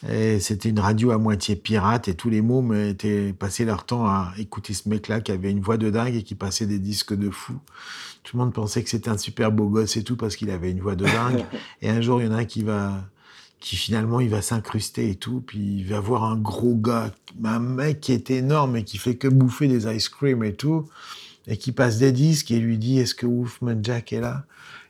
Et 0.07 0.39
c'était 0.39 0.69
une 0.69 0.79
radio 0.79 1.09
à 1.09 1.17
moitié 1.17 1.55
pirate 1.55 2.07
et 2.07 2.13
tous 2.13 2.29
les 2.29 2.41
mômes 2.41 2.75
étaient 2.75 3.33
passés 3.33 3.65
leur 3.65 3.83
temps 3.83 4.05
à 4.05 4.31
écouter 4.37 4.75
ce 4.75 4.87
mec-là 4.89 5.21
qui 5.21 5.31
avait 5.31 5.49
une 5.49 5.59
voix 5.59 5.77
de 5.77 5.89
dingue 5.89 6.13
et 6.15 6.21
qui 6.21 6.35
passait 6.35 6.67
des 6.67 6.77
disques 6.77 7.15
de 7.15 7.31
fou. 7.31 7.55
Tout 8.27 8.35
le 8.35 8.43
monde 8.43 8.53
pensait 8.53 8.83
que 8.83 8.89
c'était 8.89 9.09
un 9.09 9.17
super 9.17 9.53
beau 9.53 9.69
gosse 9.69 9.95
et 9.95 10.03
tout 10.03 10.17
parce 10.17 10.35
qu'il 10.35 10.49
avait 10.49 10.69
une 10.69 10.81
voix 10.81 10.97
de 10.97 11.05
dingue. 11.05 11.45
et 11.81 11.89
un 11.89 12.01
jour, 12.01 12.21
il 12.21 12.25
y 12.25 12.29
en 12.29 12.33
a 12.33 12.39
un 12.39 12.45
qui 12.45 12.61
va, 12.61 13.07
qui 13.61 13.77
finalement, 13.77 14.19
il 14.19 14.27
va 14.27 14.41
s'incruster 14.41 15.09
et 15.09 15.15
tout. 15.15 15.39
Puis 15.39 15.59
il 15.59 15.85
va 15.85 16.01
voir 16.01 16.25
un 16.25 16.35
gros 16.35 16.75
gars, 16.75 17.13
un 17.45 17.59
mec 17.59 18.01
qui 18.01 18.11
est 18.11 18.29
énorme 18.29 18.75
et 18.75 18.83
qui 18.83 18.97
fait 18.97 19.15
que 19.15 19.29
bouffer 19.29 19.69
des 19.69 19.87
ice 19.95 20.09
cream 20.09 20.43
et 20.43 20.53
tout. 20.53 20.89
Et 21.47 21.55
qui 21.55 21.71
passe 21.71 21.99
des 21.99 22.11
disques 22.11 22.51
et 22.51 22.59
lui 22.59 22.77
dit, 22.77 22.99
est-ce 22.99 23.15
que 23.15 23.25
Wolfman 23.25 23.81
Jack 23.81 24.11
est 24.11 24.19
là? 24.19 24.43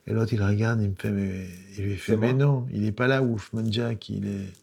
Et 0.08 0.14
l'autre, 0.14 0.34
il 0.34 0.42
regarde, 0.42 0.82
il 0.82 0.90
me 0.90 0.96
fait, 0.98 1.12
mais, 1.12 1.48
il 1.78 1.84
lui 1.84 1.96
fait, 1.96 2.18
mais 2.18 2.34
non, 2.34 2.66
il 2.74 2.86
est 2.86 2.92
pas 2.92 3.06
là, 3.06 3.22
Wolfman 3.22 3.70
Jack, 3.70 4.10
il 4.10 4.26
est, 4.26 4.54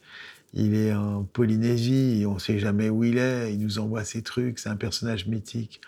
il 0.53 0.75
est 0.75 0.93
en 0.93 1.23
Polynésie, 1.23 2.25
on 2.27 2.41
sait 2.41 2.59
jamais 2.59 2.89
où 2.89 3.05
il 3.05 3.19
est, 3.19 3.53
il 3.53 3.61
nous 3.61 3.79
envoie 3.79 4.03
ses 4.03 4.23
trucs, 4.23 4.59
c'est 4.59 4.71
un 4.71 4.77
personnage 4.77 5.29
mythique. 5.29 5.81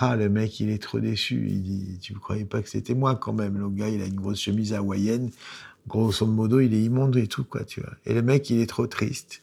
Ah, 0.00 0.16
le 0.16 0.28
mec, 0.28 0.58
il 0.60 0.70
est 0.70 0.82
trop 0.82 1.00
déçu. 1.00 1.46
Il 1.48 1.62
dit, 1.62 1.98
tu 2.00 2.14
ne 2.14 2.18
croyais 2.18 2.44
pas 2.44 2.62
que 2.62 2.68
c'était 2.68 2.94
moi 2.94 3.14
quand 3.14 3.32
même. 3.32 3.58
Le 3.58 3.68
gars, 3.68 3.88
il 3.88 4.02
a 4.02 4.06
une 4.06 4.16
grosse 4.16 4.40
chemise 4.40 4.72
hawaïenne. 4.72 5.30
Grosso 5.86 6.26
modo, 6.26 6.60
il 6.60 6.74
est 6.74 6.82
immonde 6.82 7.16
et 7.16 7.28
tout, 7.28 7.44
quoi, 7.44 7.64
tu 7.64 7.80
vois. 7.80 7.92
Et 8.04 8.12
le 8.12 8.22
mec, 8.22 8.50
il 8.50 8.60
est 8.60 8.66
trop 8.66 8.86
triste. 8.86 9.42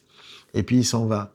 Et 0.52 0.62
puis, 0.62 0.78
il 0.78 0.84
s'en 0.84 1.06
va. 1.06 1.32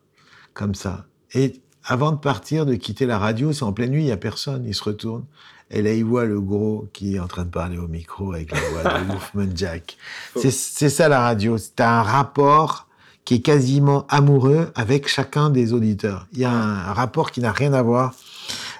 Comme 0.54 0.76
ça. 0.76 1.06
Et 1.34 1.62
avant 1.84 2.12
de 2.12 2.18
partir, 2.18 2.66
de 2.66 2.76
quitter 2.76 3.06
la 3.06 3.18
radio, 3.18 3.52
c'est 3.52 3.64
en 3.64 3.74
pleine 3.74 3.92
nuit, 3.92 4.04
il 4.04 4.06
n'y 4.06 4.12
a 4.12 4.18
personne. 4.18 4.66
Il 4.66 4.76
se 4.76 4.84
retourne. 4.84 5.26
Et 5.72 5.82
là, 5.82 5.94
il 5.94 6.04
voit 6.04 6.26
le 6.26 6.42
gros 6.42 6.88
qui 6.94 7.16
est 7.16 7.20
en 7.20 7.28
train 7.28 7.46
de 7.46 7.50
parler 7.50 7.78
au 7.78 7.88
micro 7.88 8.34
avec 8.34 8.52
la 8.52 8.60
voix 8.60 8.84
de 8.84 9.08
Wolfman 9.08 9.56
Jack. 9.56 9.98
C'est 10.36 10.52
ça 10.52 11.08
la 11.08 11.22
radio. 11.22 11.58
C'est 11.58 11.82
un 11.82 12.02
rapport 12.02 12.88
qui 13.26 13.36
est 13.36 13.42
quasiment 13.42 14.08
amoureux 14.08 14.72
avec 14.74 15.08
chacun 15.08 15.52
des 15.52 15.74
auditeurs. 15.74 16.28
Il 16.34 16.40
y 16.40 16.46
a 16.46 16.52
un 16.52 16.94
rapport 16.94 17.32
qui 17.32 17.42
n'a 17.42 17.52
rien 17.52 17.74
à 17.74 17.84
voir 17.84 18.16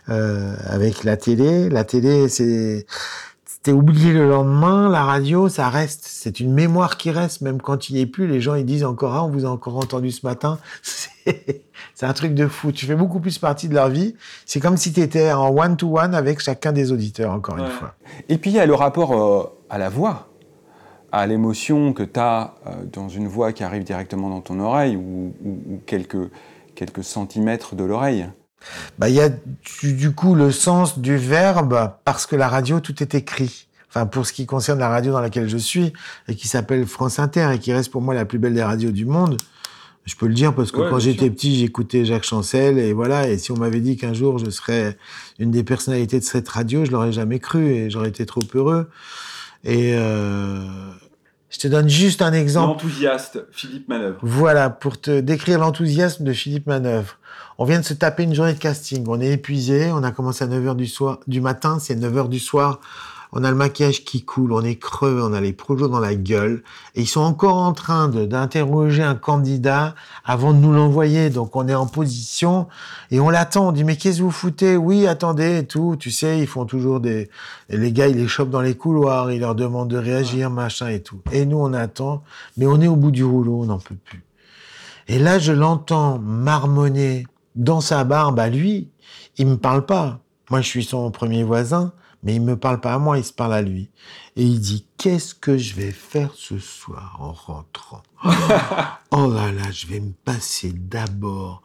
euh, 0.10 0.56
avec 0.66 1.04
la 1.04 1.18
télé. 1.18 1.70
La 1.70 1.84
télé, 1.84 2.30
c'est 2.30 2.86
t'es 3.64 3.72
oublié 3.72 4.14
le 4.14 4.30
lendemain. 4.30 4.90
La 4.90 5.04
radio, 5.04 5.50
ça 5.50 5.70
reste. 5.70 6.06
C'est 6.06 6.40
une 6.40 6.54
mémoire 6.54 6.98
qui 6.98 7.12
reste, 7.12 7.42
même 7.42 7.62
quand 7.62 7.90
il 7.90 7.96
n'y 7.96 8.02
est 8.02 8.06
plus. 8.06 8.28
Les 8.28 8.42
gens 8.42 8.56
ils 8.56 8.66
disent 8.66 8.86
encore 8.86 9.16
ah, 9.16 9.24
on 9.24 9.30
vous 9.30 9.46
a 9.46 9.50
encore 9.50 9.78
entendu 9.78 10.12
ce 10.12 10.26
matin. 10.26 10.60
C'est 11.94 12.06
un 12.06 12.14
truc 12.14 12.34
de 12.34 12.48
fou. 12.48 12.72
Tu 12.72 12.86
fais 12.86 12.96
beaucoup 12.96 13.20
plus 13.20 13.38
partie 13.38 13.70
de 13.70 13.76
leur 13.76 13.90
vie. 13.90 14.16
C'est 14.46 14.60
comme 14.60 14.78
si 14.78 14.94
tu 14.94 15.02
étais 15.02 15.32
en 15.32 15.56
one 15.56 15.78
to 15.78 16.00
one 16.00 16.16
avec 16.16 16.40
chacun 16.40 16.72
des 16.72 16.92
auditeurs. 16.92 17.32
Encore 17.32 17.58
une 17.58 17.68
fois. 17.68 17.94
Et 18.30 18.38
puis 18.38 18.52
il 18.52 18.56
y 18.56 18.60
a 18.60 18.66
le 18.66 18.74
rapport 18.74 19.14
euh, 19.14 19.44
à 19.70 19.78
la 19.78 19.90
voix 19.90 20.30
à 21.12 21.26
l'émotion 21.26 21.94
que 21.94 22.04
tu 22.04 22.20
as 22.20 22.54
euh, 22.68 22.72
dans 22.92 23.10
une 23.10 23.28
voix 23.28 23.52
qui 23.54 23.64
arrive 23.64 23.84
directement 23.84 24.30
dans 24.30 24.42
ton 24.42 24.60
oreille 24.60 24.96
ou, 24.96 25.34
quelques, 25.86 26.30
quelques 26.76 27.04
centimètres 27.04 27.76
de 27.76 27.84
l'oreille 27.84 28.28
bah, 28.98 29.10
Il 29.10 29.16
y 29.16 29.22
a 29.22 29.30
du, 29.84 30.12
coup 30.12 30.36
le 30.36 30.52
sens 30.52 31.00
du 31.00 31.18
verbe 31.18 31.92
parce 32.06 32.26
que 32.26 32.36
la 32.36 32.48
radio, 32.48 32.80
tout 32.80 33.02
est 33.02 33.16
écrit. 33.16 33.68
Enfin, 33.90 34.06
pour 34.06 34.26
ce 34.26 34.34
qui 34.34 34.46
concerne 34.46 34.80
la 34.80 34.90
radio 34.90 35.12
dans 35.12 35.22
laquelle 35.22 35.50
je 35.50 35.58
suis 35.58 35.94
et 36.28 36.36
qui 36.36 36.48
s'appelle 36.48 36.86
France 36.86 37.18
Inter 37.18 37.50
et 37.54 37.60
qui 37.60 37.74
reste 37.74 37.92
pour 37.92 38.02
moi 38.02 38.14
la 38.14 38.26
plus 38.26 38.38
belle 38.38 38.54
des 38.54 38.64
radios 38.64 38.92
du 38.92 39.06
monde, 39.06 39.38
je 40.06 40.16
peux 40.16 40.28
le 40.28 40.34
dire 40.34 40.56
parce 40.56 40.72
que 40.72 40.90
quand 40.90 41.00
j'étais 41.00 41.30
petit, 41.30 41.56
j'écoutais 41.56 42.06
Jacques 42.06 42.24
Chancel 42.24 42.80
et 42.80 42.94
voilà. 42.94 43.28
Et 43.28 43.38
si 43.38 43.52
on 43.52 43.58
m'avait 43.58 43.80
dit 43.80 43.96
qu'un 43.96 44.14
jour 44.14 44.40
je 44.40 44.50
serais 44.50 44.98
une 45.38 45.52
des 45.52 45.64
personnalités 45.64 46.20
de 46.20 46.24
cette 46.24 46.50
radio, 46.50 46.86
je 46.86 46.92
l'aurais 46.92 47.12
jamais 47.12 47.40
cru 47.40 47.72
et 47.72 47.90
j'aurais 47.90 48.10
été 48.10 48.26
trop 48.26 48.42
heureux. 48.56 48.90
Et 49.64 49.94
euh, 49.96 50.66
je 51.50 51.60
te 51.60 51.68
donne 51.68 51.90
juste 51.90 52.22
un 52.22 52.34
exemple. 52.34 52.70
L'enthousiaste, 52.70 53.46
Philippe 53.52 53.88
Manœuvre. 53.88 54.18
Voilà, 54.22 54.70
pour 54.70 55.00
te 55.00 55.20
décrire 55.20 55.60
l'enthousiasme 55.60 56.24
de 56.24 56.34
Philippe 56.34 56.68
Manœuvre. 56.68 57.19
On 57.58 57.66
vient 57.66 57.80
de 57.80 57.86
se 57.86 57.94
taper 57.94 58.24
une 58.24 58.34
journée 58.34 58.54
de 58.54 58.60
casting. 58.60 59.06
On 59.08 59.20
est 59.20 59.32
épuisé. 59.32 59.92
On 59.92 60.04
a 60.04 60.12
commencé 60.12 60.44
à 60.44 60.48
9h 60.48 60.76
du 60.76 60.88
soir, 60.88 61.20
du 61.28 61.42
matin. 61.42 61.78
C'est 61.80 61.96
9h 61.96 62.30
du 62.30 62.40
soir 62.40 62.80
on 63.32 63.44
a 63.44 63.52
le 63.52 63.56
maquillage 63.56 64.04
qui 64.06 64.24
coule, 64.24 64.54
on 64.54 64.62
est 64.62 64.78
crevé, 64.78 65.22
on 65.22 65.34
a 65.34 65.42
les 65.42 65.54
projets 65.54 65.88
dans 65.88 66.00
la 66.00 66.16
gueule, 66.16 66.64
et 66.96 67.02
ils 67.02 67.08
sont 67.08 67.22
encore 67.22 67.58
en 67.58 67.74
train 67.74 68.08
d'interroger 68.08 69.04
un 69.04 69.16
candidat 69.16 69.94
avant 70.26 70.54
de 70.54 70.58
nous 70.58 70.74
l'envoyer. 70.74 71.30
Donc 71.30 71.56
on 71.56 71.68
est 71.68 71.76
en 71.76 71.86
position 71.86 72.68
et 73.12 73.20
on 73.20 73.30
l'attend. 73.30 73.70
On 73.70 73.72
dit 73.72 73.84
mais 73.84 73.98
qu'est-ce 73.98 74.20
que 74.20 74.24
vous 74.24 74.32
foutez? 74.32 74.78
Oui, 74.78 75.06
attendez 75.06 75.60
et 75.60 75.66
tout. 75.66 75.96
Tu 76.00 76.12
sais, 76.12 76.40
ils 76.40 76.48
font 76.48 76.66
toujours 76.66 77.00
des. 77.00 77.30
les 77.70 77.92
gars, 77.92 78.08
ils 78.08 78.18
les 78.18 78.28
chopent 78.28 78.50
dans 78.50 78.62
les 78.62 78.76
couloirs, 78.76 79.32
ils 79.32 79.42
leur 79.42 79.56
demandent 79.56 79.90
de 79.90 79.98
réagir, 79.98 80.50
machin 80.50 80.88
et 80.88 81.02
tout. 81.02 81.22
Et 81.32 81.46
nous, 81.46 81.58
on 81.58 81.74
attend, 81.74 82.24
mais 82.58 82.66
on 82.66 82.82
est 82.82 82.88
au 82.88 82.96
bout 82.96 83.12
du 83.12 83.24
rouleau, 83.24 83.62
on 83.62 83.66
n'en 83.66 83.80
peut 83.80 83.96
plus. 83.96 84.24
Et 85.10 85.18
là, 85.18 85.40
je 85.40 85.52
l'entends 85.52 86.20
marmonner 86.20 87.26
dans 87.56 87.82
sa 87.82 88.04
barbe 88.04 88.40
à 88.40 88.48
lui. 88.48 88.92
Il 89.38 89.48
me 89.48 89.58
parle 89.58 89.84
pas. 89.86 90.20
Moi, 90.52 90.62
je 90.62 90.68
suis 90.68 90.84
son 90.84 91.10
premier 91.10 91.44
voisin. 91.44 91.94
Mais 92.22 92.36
il 92.36 92.42
me 92.42 92.58
parle 92.58 92.80
pas 92.80 92.94
à 92.94 93.00
moi, 93.00 93.18
il 93.18 93.24
se 93.24 93.34
parle 93.34 93.54
à 93.54 93.62
lui. 93.62 93.90
Et 94.36 94.44
il 94.44 94.60
dit, 94.60 94.86
qu'est-ce 94.98 95.34
que 95.34 95.58
je 95.58 95.74
vais 95.74 95.92
faire 95.92 96.32
ce 96.36 96.60
soir 96.60 97.18
en 97.20 97.32
rentrant? 97.32 98.04
Oh 99.12 99.32
là 99.32 99.52
là, 99.52 99.72
je 99.72 99.88
vais 99.88 100.00
me 100.00 100.12
passer 100.12 100.72
d'abord 100.72 101.64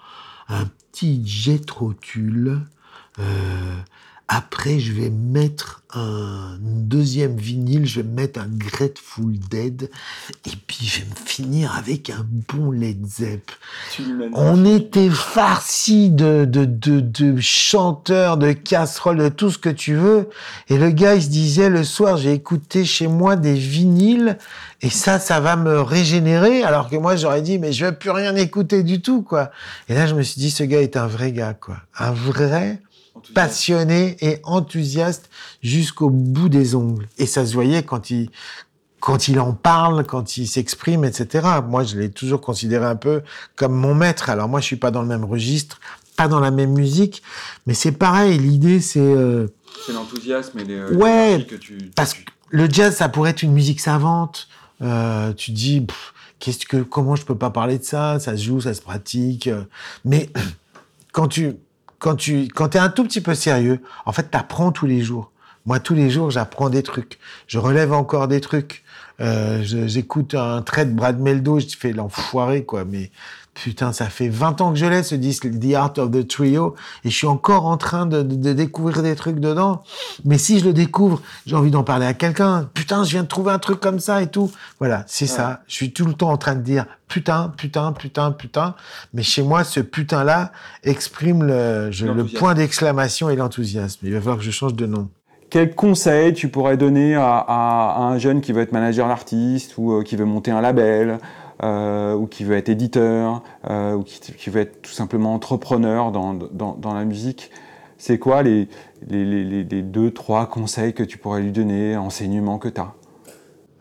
un 0.48 0.64
petit 0.64 1.26
jet 1.26 1.70
rotule 1.70 2.62
euh, 3.18 3.76
après, 4.28 4.78
je 4.78 4.92
vais 4.92 5.10
mettre 5.10 5.82
un 5.92 6.56
deuxième 6.60 7.36
vinyle, 7.36 7.86
je 7.86 8.00
vais 8.00 8.08
mettre 8.08 8.40
un 8.40 8.48
Grateful 8.48 9.38
Dead, 9.50 9.90
et 10.46 10.56
puis 10.66 10.86
je 10.86 11.00
vais 11.00 11.06
me 11.10 11.26
finir 11.26 11.76
avec 11.76 12.10
un 12.10 12.26
bon 12.48 12.70
Led 12.70 13.04
Zepp. 13.06 13.50
On 14.32 14.64
était 14.64 15.10
farcis 15.10 16.10
de, 16.10 16.46
de, 16.46 16.64
de, 16.64 17.00
de 17.00 17.38
chanteurs, 17.38 18.38
de 18.38 18.52
casseroles, 18.52 19.18
de 19.18 19.28
tout 19.28 19.50
ce 19.50 19.58
que 19.58 19.68
tu 19.68 19.94
veux. 19.94 20.30
Et 20.68 20.78
le 20.78 20.90
gars, 20.90 21.14
il 21.14 21.22
se 21.22 21.28
disait, 21.28 21.68
le 21.68 21.84
soir, 21.84 22.16
j'ai 22.16 22.32
écouté 22.32 22.84
chez 22.84 23.06
moi 23.06 23.36
des 23.36 23.54
vinyles, 23.54 24.38
et 24.80 24.90
ça, 24.90 25.18
ça 25.18 25.38
va 25.38 25.54
me 25.56 25.80
régénérer, 25.80 26.64
alors 26.64 26.88
que 26.88 26.96
moi, 26.96 27.14
j'aurais 27.14 27.42
dit, 27.42 27.58
mais 27.58 27.72
je 27.72 27.84
vais 27.84 27.92
plus 27.92 28.10
rien 28.10 28.34
écouter 28.36 28.82
du 28.82 29.00
tout, 29.02 29.22
quoi. 29.22 29.50
Et 29.88 29.94
là, 29.94 30.06
je 30.06 30.14
me 30.14 30.22
suis 30.22 30.40
dit, 30.40 30.50
ce 30.50 30.64
gars 30.64 30.80
est 30.80 30.96
un 30.96 31.06
vrai 31.06 31.30
gars, 31.30 31.54
quoi. 31.54 31.76
Un 31.98 32.10
vrai 32.10 32.80
passionné 33.32 34.16
et 34.20 34.40
enthousiaste 34.44 35.30
jusqu'au 35.62 36.10
bout 36.10 36.48
des 36.48 36.74
ongles. 36.74 37.08
Et 37.18 37.26
ça 37.26 37.46
se 37.46 37.54
voyait 37.54 37.82
quand 37.82 38.10
il, 38.10 38.30
quand 39.00 39.28
il 39.28 39.38
en 39.38 39.52
parle, 39.52 40.04
quand 40.04 40.38
il 40.38 40.48
s'exprime, 40.48 41.04
etc. 41.04 41.46
Moi, 41.68 41.84
je 41.84 41.98
l'ai 41.98 42.10
toujours 42.10 42.40
considéré 42.40 42.86
un 42.86 42.96
peu 42.96 43.22
comme 43.54 43.74
mon 43.74 43.94
maître. 43.94 44.30
Alors 44.30 44.48
moi, 44.48 44.60
je 44.60 44.64
suis 44.64 44.76
pas 44.76 44.90
dans 44.90 45.02
le 45.02 45.08
même 45.08 45.24
registre, 45.24 45.78
pas 46.16 46.26
dans 46.26 46.40
la 46.40 46.50
même 46.50 46.72
musique, 46.72 47.22
mais 47.66 47.74
c'est 47.74 47.92
pareil. 47.92 48.38
L'idée, 48.38 48.80
c'est 48.80 49.00
euh... 49.00 49.48
c'est 49.84 49.92
l'enthousiasme 49.92 50.58
et 50.58 50.64
les, 50.64 50.74
euh, 50.76 50.94
ouais, 50.94 51.46
que 51.48 51.56
tu 51.56 51.90
parce 51.94 52.14
que 52.14 52.20
le 52.48 52.66
jazz, 52.70 52.96
ça 52.96 53.08
pourrait 53.08 53.30
être 53.30 53.42
une 53.42 53.52
musique 53.52 53.80
savante. 53.80 54.48
Euh, 54.80 55.32
tu 55.32 55.50
dis, 55.50 55.86
qu'est-ce 56.38 56.64
que, 56.66 56.78
comment 56.78 57.16
je 57.16 57.24
peux 57.24 57.36
pas 57.36 57.50
parler 57.50 57.78
de 57.78 57.84
ça? 57.84 58.18
Ça 58.20 58.36
se 58.36 58.42
joue, 58.42 58.60
ça 58.60 58.74
se 58.74 58.80
pratique. 58.80 59.50
Mais 60.04 60.30
quand 61.12 61.28
tu 61.28 61.56
quand 62.04 62.16
tu 62.16 62.48
quand 62.48 62.76
es 62.76 62.78
un 62.78 62.90
tout 62.90 63.02
petit 63.02 63.22
peu 63.22 63.34
sérieux, 63.34 63.80
en 64.04 64.12
fait, 64.12 64.30
tu 64.30 64.36
apprends 64.36 64.72
tous 64.72 64.84
les 64.84 65.00
jours. 65.00 65.32
Moi, 65.64 65.80
tous 65.80 65.94
les 65.94 66.10
jours, 66.10 66.30
j'apprends 66.30 66.68
des 66.68 66.82
trucs. 66.82 67.18
Je 67.46 67.58
relève 67.58 67.94
encore 67.94 68.28
des 68.28 68.42
trucs. 68.42 68.84
Euh, 69.20 69.62
j'écoute 69.62 70.34
un 70.34 70.60
trait 70.60 70.84
de 70.84 70.92
Brad 70.92 71.18
Meldo, 71.18 71.60
je 71.60 71.74
fais 71.78 71.94
l'enfoiré, 71.94 72.62
quoi. 72.62 72.84
Mais 72.84 73.10
putain, 73.54 73.92
ça 73.92 74.06
fait 74.06 74.28
20 74.28 74.60
ans 74.60 74.72
que 74.72 74.78
je 74.78 74.86
l'ai, 74.86 75.02
ce 75.02 75.14
disque, 75.14 75.48
The 75.58 75.74
Art 75.74 75.94
of 75.98 76.10
the 76.10 76.26
Trio, 76.26 76.74
et 77.04 77.10
je 77.10 77.16
suis 77.16 77.26
encore 77.26 77.66
en 77.66 77.76
train 77.76 78.06
de, 78.06 78.22
de, 78.22 78.52
découvrir 78.52 79.02
des 79.02 79.14
trucs 79.14 79.38
dedans. 79.38 79.82
Mais 80.24 80.38
si 80.38 80.58
je 80.58 80.64
le 80.64 80.72
découvre, 80.72 81.22
j'ai 81.46 81.56
envie 81.56 81.70
d'en 81.70 81.84
parler 81.84 82.06
à 82.06 82.14
quelqu'un. 82.14 82.68
Putain, 82.74 83.04
je 83.04 83.10
viens 83.10 83.22
de 83.22 83.28
trouver 83.28 83.52
un 83.52 83.58
truc 83.58 83.80
comme 83.80 84.00
ça 84.00 84.22
et 84.22 84.26
tout. 84.26 84.50
Voilà, 84.78 85.04
c'est 85.06 85.26
ça. 85.26 85.62
Je 85.68 85.74
suis 85.74 85.92
tout 85.92 86.04
le 86.04 86.14
temps 86.14 86.30
en 86.30 86.36
train 86.36 86.54
de 86.54 86.62
dire 86.62 86.86
putain, 87.08 87.52
putain, 87.56 87.92
putain, 87.92 88.32
putain. 88.32 88.74
Mais 89.12 89.22
chez 89.22 89.42
moi, 89.42 89.64
ce 89.64 89.80
putain-là 89.80 90.52
exprime 90.82 91.44
le, 91.44 91.90
le 91.90 92.24
point 92.24 92.54
d'exclamation 92.54 93.30
et 93.30 93.36
l'enthousiasme. 93.36 94.00
Il 94.02 94.12
va 94.12 94.18
falloir 94.18 94.38
que 94.38 94.44
je 94.44 94.50
change 94.50 94.74
de 94.74 94.86
nom. 94.86 95.08
Quel 95.50 95.74
conseil 95.74 96.34
tu 96.34 96.48
pourrais 96.48 96.76
donner 96.76 97.14
à, 97.14 97.36
à, 97.46 97.98
un 98.00 98.18
jeune 98.18 98.40
qui 98.40 98.52
veut 98.52 98.62
être 98.62 98.72
manager 98.72 99.06
d'artiste 99.06 99.74
ou 99.76 99.92
euh, 99.92 100.02
qui 100.02 100.16
veut 100.16 100.24
monter 100.24 100.50
un 100.50 100.60
label 100.60 101.18
euh, 101.62 102.14
ou 102.14 102.26
qui 102.26 102.42
veut 102.42 102.56
être 102.56 102.68
éditeur, 102.68 103.42
euh, 103.70 103.94
ou 103.94 104.02
qui, 104.02 104.50
veut 104.50 104.62
être 104.62 104.82
tout 104.82 104.90
simplement 104.90 105.34
entrepreneur 105.34 106.10
dans, 106.10 106.34
dans, 106.34 106.94
la 106.94 107.04
musique, 107.04 107.50
c'est 107.96 108.18
quoi 108.18 108.42
les, 108.42 108.68
les, 109.06 109.44
les, 109.44 109.82
deux, 109.82 110.10
trois 110.10 110.46
conseils 110.46 110.94
que 110.94 111.04
tu 111.04 111.16
pourrais 111.16 111.42
lui 111.42 111.52
donner, 111.52 111.96
enseignements 111.96 112.58
que 112.58 112.68
tu 112.68 112.80
as 112.80 112.92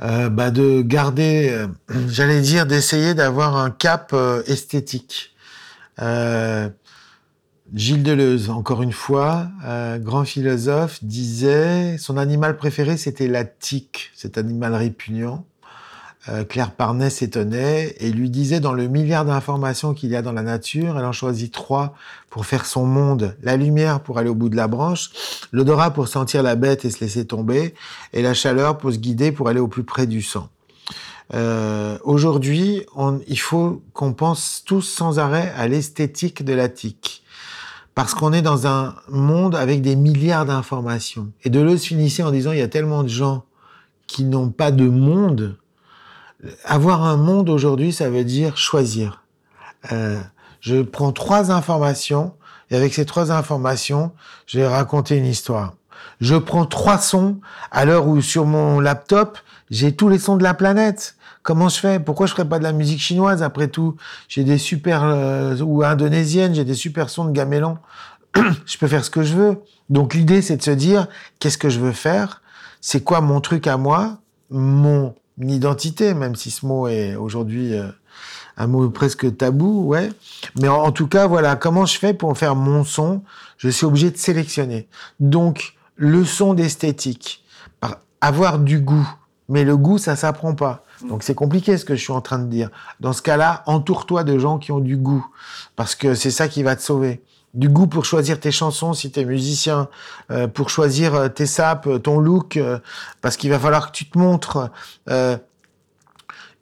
euh, 0.02 0.30
bah 0.30 0.52
de 0.52 0.82
garder, 0.82 1.66
j'allais 2.08 2.42
dire 2.42 2.66
d'essayer 2.68 3.16
d'avoir 3.16 3.58
un 3.58 3.72
cap 3.72 4.16
esthétique. 4.48 5.36
Gilles 7.74 8.04
Deleuze, 8.04 8.52
encore 8.52 8.84
une 8.84 8.92
fois, 8.92 9.48
grand 9.98 10.26
philosophe, 10.26 11.04
disait 11.04 11.98
son 11.98 12.18
animal 12.18 12.56
préféré 12.56 12.98
c'était 12.98 13.28
la 13.28 13.46
tique, 13.46 14.12
cet 14.14 14.38
animal 14.38 14.76
répugnant. 14.76 15.46
Euh, 16.30 16.46
Claire 16.46 16.72
Parnay 16.72 17.10
s'étonnait 17.10 17.96
et 18.00 18.10
lui 18.10 18.30
disait 18.30 18.62
dans 18.62 18.72
le 18.72 18.88
milliard 18.88 19.26
d'informations 19.26 19.94
qu'il 19.94 20.10
y 20.10 20.16
a 20.16 20.22
dans 20.22 20.32
la 20.32 20.42
nature, 20.42 20.98
elle 20.98 21.04
en 21.04 21.12
choisit 21.12 21.54
trois 21.54 21.96
pour 22.30 22.46
faire 22.46 22.66
son 22.66 22.86
monde. 22.86 23.36
La 23.44 23.58
lumière 23.58 24.00
pour 24.00 24.20
aller 24.20 24.30
au 24.30 24.36
bout 24.36 24.48
de 24.48 24.56
la 24.56 24.68
branche, 24.68 25.10
l'odorat 25.52 25.92
pour 25.92 26.08
sentir 26.08 26.42
la 26.42 26.56
bête 26.56 26.86
et 26.86 26.92
se 26.92 27.02
laisser 27.02 27.26
tomber, 27.26 27.74
et 28.14 28.22
la 28.22 28.34
chaleur 28.34 28.78
pour 28.78 28.94
se 28.94 28.98
guider 28.98 29.34
pour 29.34 29.50
aller 29.50 29.60
au 29.60 29.68
plus 29.68 29.84
près 29.84 30.08
du 30.08 30.22
sang. 30.22 30.48
Euh, 31.34 31.98
Aujourd'hui, 32.04 32.86
il 33.28 33.40
faut 33.40 33.82
qu'on 33.94 34.14
pense 34.14 34.64
tous 34.66 34.82
sans 34.82 35.20
arrêt 35.20 35.54
à 35.58 35.68
l'esthétique 35.68 36.46
de 36.46 36.54
la 36.54 36.70
tique. 36.70 37.24
Parce 37.96 38.16
qu'on 38.16 38.34
est 38.34 38.42
dans 38.42 38.66
un 38.66 38.96
monde 39.10 39.56
avec 39.56 39.82
des 39.82 39.96
milliards 39.96 40.46
d'informations. 40.46 41.30
Et 41.44 41.52
Deleuze 41.52 41.84
finissait 41.84 42.24
en 42.24 42.32
disant, 42.32 42.52
il 42.52 42.58
y 42.58 42.64
a 42.64 42.68
tellement 42.68 43.04
de 43.04 43.10
gens 43.10 43.44
qui 44.08 44.24
n'ont 44.24 44.50
pas 44.50 44.72
de 44.72 44.88
monde 44.88 45.58
avoir 46.66 47.04
un 47.04 47.18
monde 47.18 47.50
aujourd'hui, 47.50 47.94
ça 47.94 48.10
veut 48.10 48.24
dire 48.24 48.58
choisir. 48.58 49.24
Euh, 49.92 50.20
je 50.62 50.82
prends 50.82 51.12
trois 51.12 51.52
informations 51.52 52.34
et 52.70 52.76
avec 52.76 52.94
ces 52.94 53.06
trois 53.06 53.32
informations, 53.32 54.12
je 54.48 54.60
vais 54.60 54.68
raconter 54.68 55.18
une 55.18 55.26
histoire. 55.26 55.74
Je 56.22 56.36
prends 56.36 56.66
trois 56.66 56.98
sons 56.98 57.40
à 57.72 57.86
l'heure 57.86 58.08
où 58.08 58.22
sur 58.22 58.46
mon 58.46 58.80
laptop, 58.80 59.38
j'ai 59.70 59.96
tous 59.96 60.10
les 60.10 60.20
sons 60.20 60.38
de 60.38 60.44
la 60.44 60.54
planète. 60.54 61.16
Comment 61.42 61.70
je 61.70 61.80
fais? 61.80 62.00
Pourquoi 62.00 62.26
je 62.26 62.32
ferais 62.32 62.48
pas 62.48 62.60
de 62.60 62.64
la 62.64 62.72
musique 62.72 63.02
chinoise? 63.02 63.44
Après 63.44 63.68
tout 63.68 63.96
J'ai 64.30 64.44
des 64.44 64.58
super 64.58 65.04
euh, 65.04 65.58
ou 65.60 65.84
indonésiennes, 65.84 66.56
j'ai 66.56 66.64
des 66.64 66.74
super 66.74 67.10
sons 67.10 67.26
de 67.26 67.32
gamelan. 67.32 67.78
je 68.66 68.78
peux 68.78 68.88
faire 68.88 69.04
ce 69.04 69.10
que 69.10 69.24
je 69.24 69.36
veux. 69.36 69.62
Donc 69.90 70.14
l'idée 70.14 70.42
c'est 70.42 70.58
de 70.58 70.64
se 70.64 70.72
dire 70.72 71.08
qu'est-ce 71.40 71.58
que 71.58 71.70
je 71.70 71.80
veux 71.80 71.92
faire? 71.92 72.42
C'est 72.82 73.04
quoi 73.04 73.22
mon 73.22 73.42
truc 73.42 73.68
à 73.68 73.78
moi? 73.78 74.20
Mon 74.50 75.16
identité, 75.42 76.14
même 76.14 76.36
si 76.36 76.52
ce 76.52 76.66
mot 76.66 76.88
est 76.88 77.16
aujourd'hui 77.16 77.74
euh, 77.74 77.88
un 78.58 78.68
mot 78.68 78.90
presque 78.90 79.36
tabou, 79.38 79.88
ouais. 79.88 80.10
Mais 80.60 80.68
en, 80.68 80.92
tout 80.92 81.08
cas, 81.08 81.28
voilà, 81.28 81.56
comment 81.56 81.86
je 81.86 81.98
fais 81.98 82.14
pour 82.14 82.38
faire 82.38 82.56
mon 82.56 82.84
son? 82.84 83.24
Je 83.58 83.70
suis 83.70 83.86
obligé 83.86 84.12
de 84.12 84.18
sélectionner. 84.18 84.88
Donc, 85.20 85.76
leçon 85.98 86.54
d'esthétique, 86.54 87.44
avoir 88.22 88.60
du 88.60 88.80
goût. 88.80 89.08
Mais 89.50 89.64
le 89.64 89.76
goût, 89.76 89.98
ça 89.98 90.16
s'apprend 90.16 90.56
pas. 90.56 90.84
Donc 91.08 91.24
c'est 91.24 91.36
compliqué 91.36 91.78
ce 91.78 91.86
que 91.86 91.96
je 91.96 92.02
suis 92.02 92.14
en 92.14 92.22
train 92.22 92.40
de 92.40 92.48
dire. 92.48 92.70
Dans 93.00 93.14
ce 93.14 93.22
cas-là, 93.22 93.64
entoure-toi 93.66 94.24
de 94.24 94.40
gens 94.40 94.58
qui 94.58 94.72
ont 94.72 94.80
du 94.80 94.96
goût, 94.96 95.26
parce 95.76 95.96
que 95.96 96.16
c'est 96.16 96.32
ça 96.32 96.48
qui 96.48 96.64
va 96.64 96.76
te 96.76 96.82
sauver 96.82 97.22
du 97.54 97.70
goût 97.70 97.88
pour 97.88 98.06
choisir 98.06 98.40
tes 98.40 98.52
chansons 98.52 98.94
si 98.94 99.12
tu 99.12 99.20
es 99.20 99.26
musicien, 99.26 99.90
euh, 100.32 100.48
pour 100.48 100.70
choisir 100.70 101.14
euh, 101.14 101.28
tes 101.28 101.46
sapes, 101.46 101.88
euh, 101.88 102.00
ton 102.00 102.20
look, 102.20 102.60
parce 103.22 103.38
qu'il 103.38 103.50
va 103.50 103.60
falloir 103.60 103.92
que 103.92 103.96
tu 103.96 104.06
te 104.06 104.18
montres. 104.18 104.72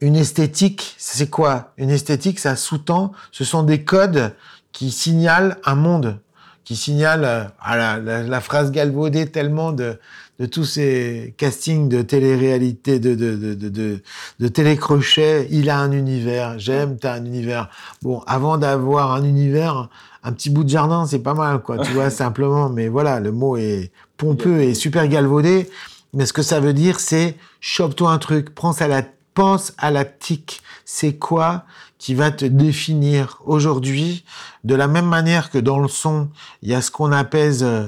une 0.02 0.16
esthétique, 0.16 0.96
c'est 0.98 1.30
quoi 1.30 1.74
Une 1.78 1.92
esthétique, 1.92 2.40
ça 2.40 2.56
sous-tend, 2.56 3.12
ce 3.32 3.44
sont 3.44 3.64
des 3.64 3.84
codes 3.84 4.36
qui 4.72 4.92
signalent 4.92 5.58
un 5.64 5.76
monde, 5.76 6.20
qui 6.64 6.76
signalent 6.76 7.52
la, 7.66 8.00
la, 8.00 8.42
phrase 8.42 8.72
galvaudée 8.72 9.28
tellement 9.28 9.72
de, 9.72 10.00
de 10.40 10.46
tous 10.48 10.66
ces 10.66 11.36
castings 11.38 11.88
de 11.88 12.02
télé-réalité, 12.02 13.00
de, 13.00 13.14
de, 13.14 13.36
de, 13.36 13.70
de, 13.70 14.02
de 14.40 14.48
télécrochet, 14.48 15.48
il 15.52 15.70
a 15.70 15.78
un 15.78 15.92
univers, 15.92 16.58
j'aime, 16.58 16.98
t'as 16.98 17.14
un 17.14 17.26
univers. 17.26 17.70
Bon, 18.02 18.24
avant 18.26 18.58
d'avoir 18.58 19.12
un 19.14 19.24
univers, 19.24 19.90
un 20.24 20.32
petit 20.34 20.50
bout 20.50 20.64
de 20.64 20.70
jardin, 20.70 21.06
c'est 21.06 21.20
pas 21.20 21.34
mal, 21.34 21.62
quoi, 21.62 21.78
tu 21.80 21.92
vois, 21.92 22.10
simplement. 22.12 22.70
Mais 22.70 22.88
voilà, 22.88 23.20
le 23.20 23.32
mot 23.32 23.58
est 23.58 23.92
pompeux 24.18 24.62
et 24.62 24.74
super 24.74 25.08
galvaudé. 25.08 25.70
Mais 26.14 26.26
ce 26.26 26.34
que 26.34 26.42
ça 26.42 26.60
veut 26.60 26.74
dire, 26.74 27.00
c'est 27.00 27.38
chope-toi 27.60 28.12
un 28.12 28.18
truc, 28.18 28.54
pense 28.54 28.82
à 28.82 28.88
la, 28.88 29.04
pense 29.34 29.74
à 29.78 29.92
la 29.92 30.06
tique. 30.06 30.62
C'est 30.86 31.16
quoi 31.16 31.64
qui 31.98 32.16
va 32.16 32.32
te 32.32 32.46
définir 32.46 33.40
aujourd'hui? 33.46 34.26
De 34.64 34.76
la 34.76 34.88
même 34.88 35.08
manière 35.08 35.50
que 35.50 35.58
dans 35.58 35.80
le 35.80 35.88
son, 35.88 36.30
il 36.62 36.70
y 36.70 36.74
a 36.74 36.82
ce 36.82 36.92
qu'on 36.92 37.12
appelle 37.12 37.56
euh, 37.62 37.88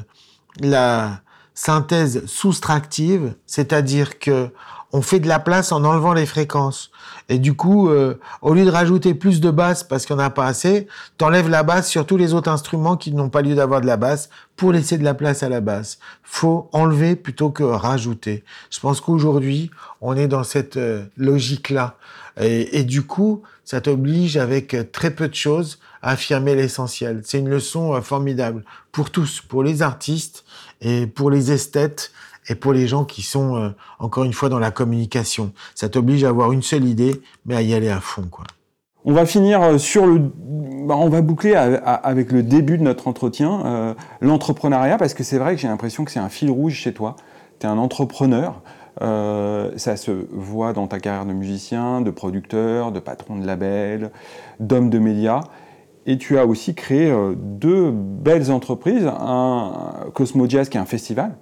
la 0.59 1.21
synthèse 1.53 2.25
soustractive, 2.25 3.35
c'est-à-dire 3.45 4.19
que 4.19 4.49
on 4.93 5.01
fait 5.01 5.19
de 5.19 5.27
la 5.27 5.39
place 5.39 5.71
en 5.71 5.83
enlevant 5.83 6.13
les 6.13 6.27
fréquences. 6.27 6.91
Et 7.27 7.39
du 7.39 7.55
coup, 7.55 7.89
euh, 7.89 8.19
au 8.43 8.53
lieu 8.53 8.63
de 8.63 8.69
rajouter 8.69 9.15
plus 9.15 9.41
de 9.41 9.49
basses 9.49 9.83
parce 9.83 10.05
qu'il 10.05 10.15
n'y 10.15 10.21
en 10.21 10.25
a 10.25 10.29
pas 10.29 10.45
assez, 10.45 10.87
t'enlèves 11.17 11.49
la 11.49 11.63
basse 11.63 11.89
sur 11.89 12.05
tous 12.05 12.15
les 12.15 12.35
autres 12.35 12.51
instruments 12.51 12.95
qui 12.95 13.11
n'ont 13.11 13.29
pas 13.29 13.41
lieu 13.41 13.55
d'avoir 13.55 13.81
de 13.81 13.87
la 13.87 13.97
basse 13.97 14.29
pour 14.55 14.71
laisser 14.71 14.99
de 14.99 15.03
la 15.03 15.15
place 15.15 15.41
à 15.41 15.49
la 15.49 15.61
basse. 15.61 15.97
Faut 16.21 16.69
enlever 16.73 17.15
plutôt 17.15 17.49
que 17.49 17.63
rajouter. 17.63 18.43
Je 18.69 18.79
pense 18.79 19.01
qu'aujourd'hui, 19.01 19.71
on 19.99 20.15
est 20.15 20.27
dans 20.27 20.43
cette 20.43 20.77
euh, 20.77 21.03
logique-là. 21.17 21.97
Et, 22.39 22.83
du 22.83 23.03
coup, 23.03 23.43
ça 23.63 23.79
t'oblige 23.79 24.37
avec 24.37 24.75
très 24.91 25.11
peu 25.11 25.27
de 25.27 25.35
choses 25.35 25.77
à 26.01 26.11
affirmer 26.11 26.55
l'essentiel. 26.55 27.21
C'est 27.23 27.37
une 27.37 27.49
leçon 27.49 27.93
euh, 27.93 28.01
formidable 28.01 28.63
pour 28.91 29.11
tous, 29.11 29.39
pour 29.39 29.61
les 29.63 29.83
artistes 29.83 30.43
et 30.81 31.05
pour 31.05 31.29
les 31.29 31.51
esthètes 31.51 32.11
et 32.49 32.55
pour 32.55 32.73
les 32.73 32.87
gens 32.87 33.05
qui 33.05 33.21
sont, 33.21 33.55
euh, 33.55 33.69
encore 33.99 34.23
une 34.23 34.33
fois, 34.33 34.49
dans 34.49 34.59
la 34.59 34.71
communication. 34.71 35.51
Ça 35.75 35.89
t'oblige 35.89 36.23
à 36.23 36.29
avoir 36.29 36.51
une 36.51 36.61
seule 36.61 36.85
idée, 36.85 37.21
mais 37.45 37.55
à 37.55 37.61
y 37.61 37.73
aller 37.73 37.89
à 37.89 37.99
fond, 37.99 38.27
quoi. 38.29 38.45
On 39.05 39.13
va 39.13 39.25
finir 39.25 39.61
euh, 39.61 39.77
sur 39.77 40.05
le... 40.05 40.19
Bah, 40.19 40.95
on 40.97 41.09
va 41.09 41.21
boucler 41.21 41.55
avec 41.55 42.31
le 42.31 42.41
début 42.43 42.77
de 42.77 42.83
notre 42.83 43.07
entretien, 43.07 43.65
euh, 43.65 43.93
l'entrepreneuriat, 44.21 44.97
parce 44.97 45.13
que 45.13 45.23
c'est 45.23 45.37
vrai 45.37 45.55
que 45.55 45.61
j'ai 45.61 45.67
l'impression 45.67 46.05
que 46.05 46.11
c'est 46.11 46.19
un 46.19 46.29
fil 46.29 46.49
rouge 46.49 46.73
chez 46.73 46.93
toi. 46.93 47.15
Tu 47.59 47.67
es 47.67 47.69
un 47.69 47.77
entrepreneur. 47.77 48.61
Ça 48.99 49.97
se 49.97 50.27
voit 50.31 50.71
dans 50.71 50.87
ta 50.87 50.99
carrière 50.99 51.25
de 51.25 51.33
musicien, 51.33 52.01
de 52.01 52.11
producteur, 52.11 52.91
de 52.91 52.99
patron 52.99 53.37
de 53.37 53.45
label, 53.45 54.11
d'homme 54.59 54.89
de 54.89 54.99
médias. 54.99 55.41
Et 56.05 56.17
tu 56.17 56.37
as 56.37 56.45
aussi 56.45 56.75
créé 56.75 57.13
deux 57.35 57.91
belles 57.91 58.51
entreprises, 58.51 59.07
un 59.07 59.71
Cosmo 60.13 60.47
Jazz 60.47 60.69
qui 60.69 60.77
est 60.77 60.81
un 60.81 60.85
festival, 60.85 61.37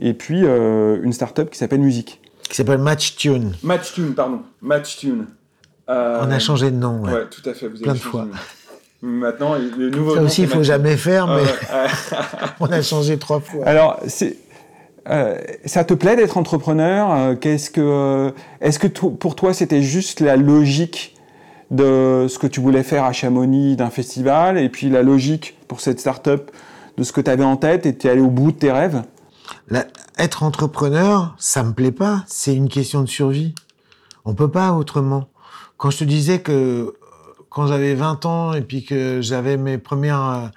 et 0.00 0.14
puis 0.14 0.42
euh, 0.44 0.98
une 1.02 1.12
start-up 1.12 1.50
qui 1.50 1.58
s'appelle 1.58 1.80
Musique. 1.80 2.20
Qui 2.48 2.56
s'appelle 2.56 2.78
Match 2.78 3.16
Tune. 3.16 3.54
Match 3.62 3.94
Tune, 3.94 4.14
pardon. 4.14 4.40
Match 4.60 4.98
Tune. 4.98 5.26
Euh, 5.88 6.20
On 6.22 6.30
a 6.30 6.38
changé 6.38 6.70
de 6.70 6.76
nom. 6.76 7.02
Ouais, 7.02 7.26
tout 7.30 7.48
à 7.48 7.54
fait. 7.54 7.68
Vous 7.68 7.78
Plein 7.78 7.94
de 7.94 7.98
fois. 7.98 8.26
Maintenant, 9.02 9.54
le 9.54 9.90
nouveau. 9.90 10.14
Ça 10.14 10.22
aussi, 10.22 10.42
il 10.42 10.48
faut 10.48 10.62
jamais 10.62 10.96
faire, 10.96 11.26
mais 11.26 11.42
on 12.60 12.66
a 12.66 12.82
changé 12.82 13.18
trois 13.18 13.40
fois. 13.40 13.66
Alors, 13.66 14.00
c'est. 14.06 14.36
Euh, 15.08 15.38
ça 15.64 15.84
te 15.84 15.94
plaît 15.94 16.16
d'être 16.16 16.36
entrepreneur 16.36 17.38
Qu'est-ce 17.38 17.70
que, 17.70 18.32
est-ce 18.60 18.80
que 18.80 18.88
pour 18.88 19.36
toi 19.36 19.54
c'était 19.54 19.80
juste 19.80 20.18
la 20.18 20.34
logique 20.34 21.14
de 21.70 22.26
ce 22.28 22.40
que 22.40 22.48
tu 22.48 22.58
voulais 22.58 22.82
faire 22.82 23.04
à 23.04 23.12
Chamonix 23.12 23.76
d'un 23.76 23.90
festival 23.90 24.58
et 24.58 24.68
puis 24.68 24.88
la 24.90 25.04
logique 25.04 25.56
pour 25.68 25.80
cette 25.80 26.00
start-up 26.00 26.50
de 26.96 27.04
ce 27.04 27.12
que 27.12 27.20
tu 27.20 27.30
avais 27.30 27.44
en 27.44 27.56
tête 27.56 27.86
et 27.86 27.96
tu 27.96 28.08
es 28.08 28.10
allé 28.10 28.20
au 28.20 28.30
bout 28.30 28.50
de 28.50 28.56
tes 28.56 28.72
rêves? 28.72 29.02
Être 30.18 30.42
entrepreneur, 30.42 31.34
ça 31.38 31.62
me 31.62 31.72
plaît 31.72 31.92
pas. 31.92 32.24
C'est 32.26 32.54
une 32.54 32.68
question 32.68 33.02
de 33.02 33.08
survie. 33.08 33.54
On 34.24 34.34
peut 34.34 34.50
pas 34.50 34.72
autrement. 34.72 35.28
Quand 35.76 35.90
je 35.90 35.98
te 35.98 36.04
disais 36.04 36.40
que 36.40 36.94
quand 37.48 37.66
j'avais 37.66 37.94
20 37.94 38.26
ans 38.26 38.52
et 38.52 38.62
puis 38.62 38.84
que 38.84 39.20
j'avais 39.22 39.56
mes 39.56 39.78
premières 39.78 40.50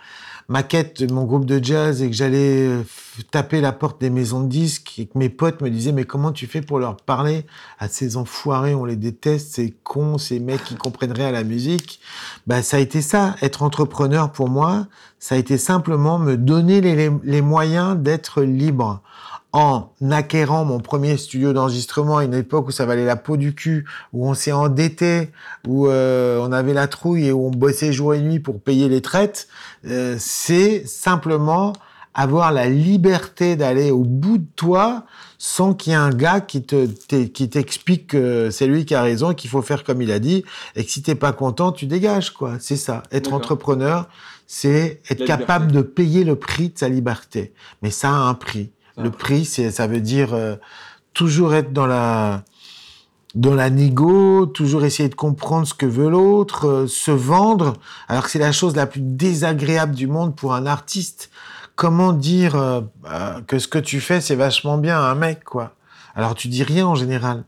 euh, 0.49 0.53
maquettes 0.53 1.03
de 1.03 1.13
mon 1.13 1.25
groupe 1.25 1.45
de 1.45 1.63
jazz 1.63 2.01
et 2.01 2.09
que 2.09 2.15
j'allais 2.15 2.67
euh, 2.67 2.83
taper 3.31 3.61
la 3.61 3.71
porte 3.71 4.01
des 4.01 4.09
maisons 4.09 4.41
de 4.41 4.47
disques 4.47 4.99
et 4.99 5.05
que 5.05 5.17
mes 5.17 5.29
potes 5.29 5.61
me 5.61 5.69
disaient 5.69 5.91
mais 5.91 6.05
comment 6.05 6.31
tu 6.31 6.47
fais 6.47 6.61
pour 6.61 6.79
leur 6.79 6.97
parler 6.97 7.45
à 7.79 7.87
ces 7.87 8.17
enfoirés, 8.17 8.75
on 8.75 8.85
les 8.85 8.95
déteste, 8.95 9.53
ces 9.55 9.71
cons, 9.83 10.17
ces 10.17 10.39
mecs 10.39 10.63
qui 10.63 10.75
comprennent 10.75 11.11
rien 11.11 11.27
à 11.27 11.31
la 11.31 11.43
musique. 11.43 11.99
Bah 12.47 12.61
ça 12.61 12.77
a 12.77 12.79
été 12.79 13.01
ça, 13.01 13.35
être 13.41 13.63
entrepreneur 13.63 14.31
pour 14.31 14.49
moi, 14.49 14.87
ça 15.19 15.35
a 15.35 15.37
été 15.37 15.57
simplement 15.57 16.19
me 16.19 16.37
donner 16.37 16.81
les 16.81 17.41
moyens 17.41 17.97
d'être 17.97 18.41
libre 18.41 19.01
en 19.51 19.89
acquérant 20.11 20.63
mon 20.63 20.79
premier 20.79 21.17
studio 21.17 21.53
d'enregistrement 21.53 22.17
à 22.17 22.23
une 22.23 22.33
époque 22.35 22.67
où 22.67 22.71
ça 22.71 22.85
valait 22.85 23.05
la 23.05 23.15
peau 23.15 23.35
du 23.35 23.55
cul, 23.55 23.85
où 24.13 24.27
on 24.27 24.33
s'est 24.33 24.51
endetté, 24.51 25.29
où 25.67 25.87
euh, 25.87 26.39
on 26.41 26.51
avait 26.51 26.73
la 26.73 26.87
trouille 26.87 27.27
et 27.27 27.31
où 27.31 27.47
on 27.47 27.51
bossait 27.51 27.91
jour 27.91 28.13
et 28.13 28.21
nuit 28.21 28.39
pour 28.39 28.61
payer 28.61 28.89
les 28.89 29.01
traites, 29.01 29.47
euh, 29.87 30.15
c'est 30.19 30.85
simplement 30.85 31.73
avoir 32.13 32.51
la 32.51 32.67
liberté 32.67 33.55
d'aller 33.55 33.91
au 33.91 34.03
bout 34.03 34.39
de 34.39 34.47
toi 34.55 35.05
sans 35.37 35.73
qu'il 35.73 35.93
y 35.93 35.95
ait 35.95 35.99
un 35.99 36.09
gars 36.09 36.41
qui 36.41 36.63
te 36.63 36.85
qui 37.25 37.49
t'explique 37.49 38.07
que 38.07 38.49
c'est 38.49 38.67
lui 38.67 38.83
qui 38.83 38.93
a 38.93 39.01
raison 39.01 39.33
qu'il 39.33 39.49
faut 39.49 39.61
faire 39.61 39.83
comme 39.83 40.01
il 40.01 40.11
a 40.11 40.19
dit. 40.19 40.43
Et 40.75 40.83
que 40.83 40.91
si 40.91 41.01
t'es 41.01 41.15
pas 41.15 41.31
content 41.31 41.71
tu 41.71 41.85
dégages 41.85 42.31
quoi. 42.31 42.57
C'est 42.59 42.75
ça. 42.75 43.03
Être 43.11 43.33
entrepreneur 43.33 44.09
c'est 44.47 45.01
être 45.09 45.25
capable 45.25 45.71
de 45.71 45.81
payer 45.81 46.23
le 46.23 46.35
prix 46.35 46.69
de 46.69 46.77
sa 46.77 46.89
liberté. 46.89 47.53
Mais 47.83 47.91
ça 47.91 48.09
a 48.09 48.13
un 48.13 48.33
prix 48.33 48.71
le 49.01 49.11
prix, 49.11 49.45
ça 49.45 49.87
veut 49.87 50.01
dire 50.01 50.33
euh, 50.33 50.55
toujours 51.13 51.53
être 51.53 51.73
dans 51.73 51.87
la 51.87 52.43
dans 53.35 53.55
négo, 53.69 54.47
toujours 54.47 54.83
essayer 54.85 55.07
de 55.07 55.15
comprendre 55.15 55.67
ce 55.67 55.75
que 55.75 55.85
veut 55.85 56.09
l'autre, 56.09 56.67
euh, 56.67 56.87
se 56.87 57.11
vendre, 57.11 57.73
alors 58.07 58.23
que 58.23 58.31
c'est 58.31 58.39
la 58.39 58.51
chose 58.51 58.75
la 58.75 58.87
plus 58.87 59.01
désagréable 59.01 59.93
du 59.93 60.07
monde 60.07 60.35
pour 60.35 60.55
un 60.55 60.65
artiste. 60.65 61.29
Comment 61.75 62.11
dire 62.11 62.55
euh, 62.55 62.81
que 63.47 63.59
ce 63.59 63.67
que 63.67 63.77
tu 63.77 64.01
fais 64.01 64.19
c'est 64.19 64.35
vachement 64.35 64.77
bien 64.77 64.97
à 64.97 65.11
un 65.11 65.15
mec 65.15 65.43
quoi 65.43 65.75
Alors 66.15 66.35
tu 66.35 66.47
dis 66.47 66.63
rien 66.63 66.87
en 66.87 66.95
général. 66.95 67.45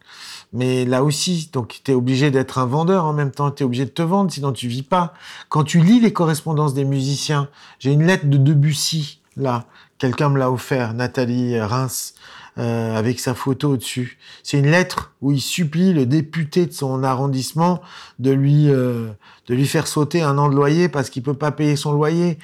Mais 0.53 0.85
là 0.85 1.03
aussi, 1.03 1.49
donc 1.51 1.79
tu 1.83 1.91
es 1.91 1.93
obligé 1.93 2.29
d'être 2.29 2.57
un 2.57 2.65
vendeur 2.65 3.05
en 3.05 3.13
même 3.13 3.31
temps, 3.31 3.51
tu 3.51 3.63
es 3.63 3.65
obligé 3.65 3.85
de 3.85 3.89
te 3.89 4.01
vendre, 4.01 4.31
sinon 4.31 4.51
tu 4.51 4.67
vis 4.67 4.83
pas. 4.83 5.13
Quand 5.49 5.63
tu 5.63 5.79
lis 5.79 6.01
les 6.01 6.13
correspondances 6.13 6.73
des 6.73 6.83
musiciens, 6.83 7.47
j'ai 7.79 7.91
une 7.91 8.05
lettre 8.05 8.27
de 8.27 8.37
Debussy, 8.37 9.21
là, 9.37 9.65
Quelqu'un 10.01 10.29
me 10.29 10.39
l'a 10.39 10.51
offert, 10.51 10.95
Nathalie 10.95 11.59
Reims, 11.59 12.15
euh, 12.57 12.97
avec 12.97 13.19
sa 13.19 13.35
photo 13.35 13.73
au-dessus. 13.73 14.17
C'est 14.41 14.57
une 14.57 14.71
lettre 14.71 15.13
où 15.21 15.31
il 15.31 15.39
supplie 15.39 15.93
le 15.93 16.07
député 16.07 16.65
de 16.65 16.71
son 16.71 17.03
arrondissement 17.03 17.83
de 18.17 18.31
lui 18.31 18.71
euh, 18.71 19.09
de 19.45 19.53
lui 19.53 19.67
faire 19.67 19.85
sauter 19.85 20.23
un 20.23 20.39
an 20.39 20.49
de 20.49 20.55
loyer 20.55 20.89
parce 20.89 21.11
qu'il 21.11 21.21
peut 21.21 21.35
pas 21.35 21.51
payer 21.51 21.75
son 21.75 21.91
loyer. 21.91 22.39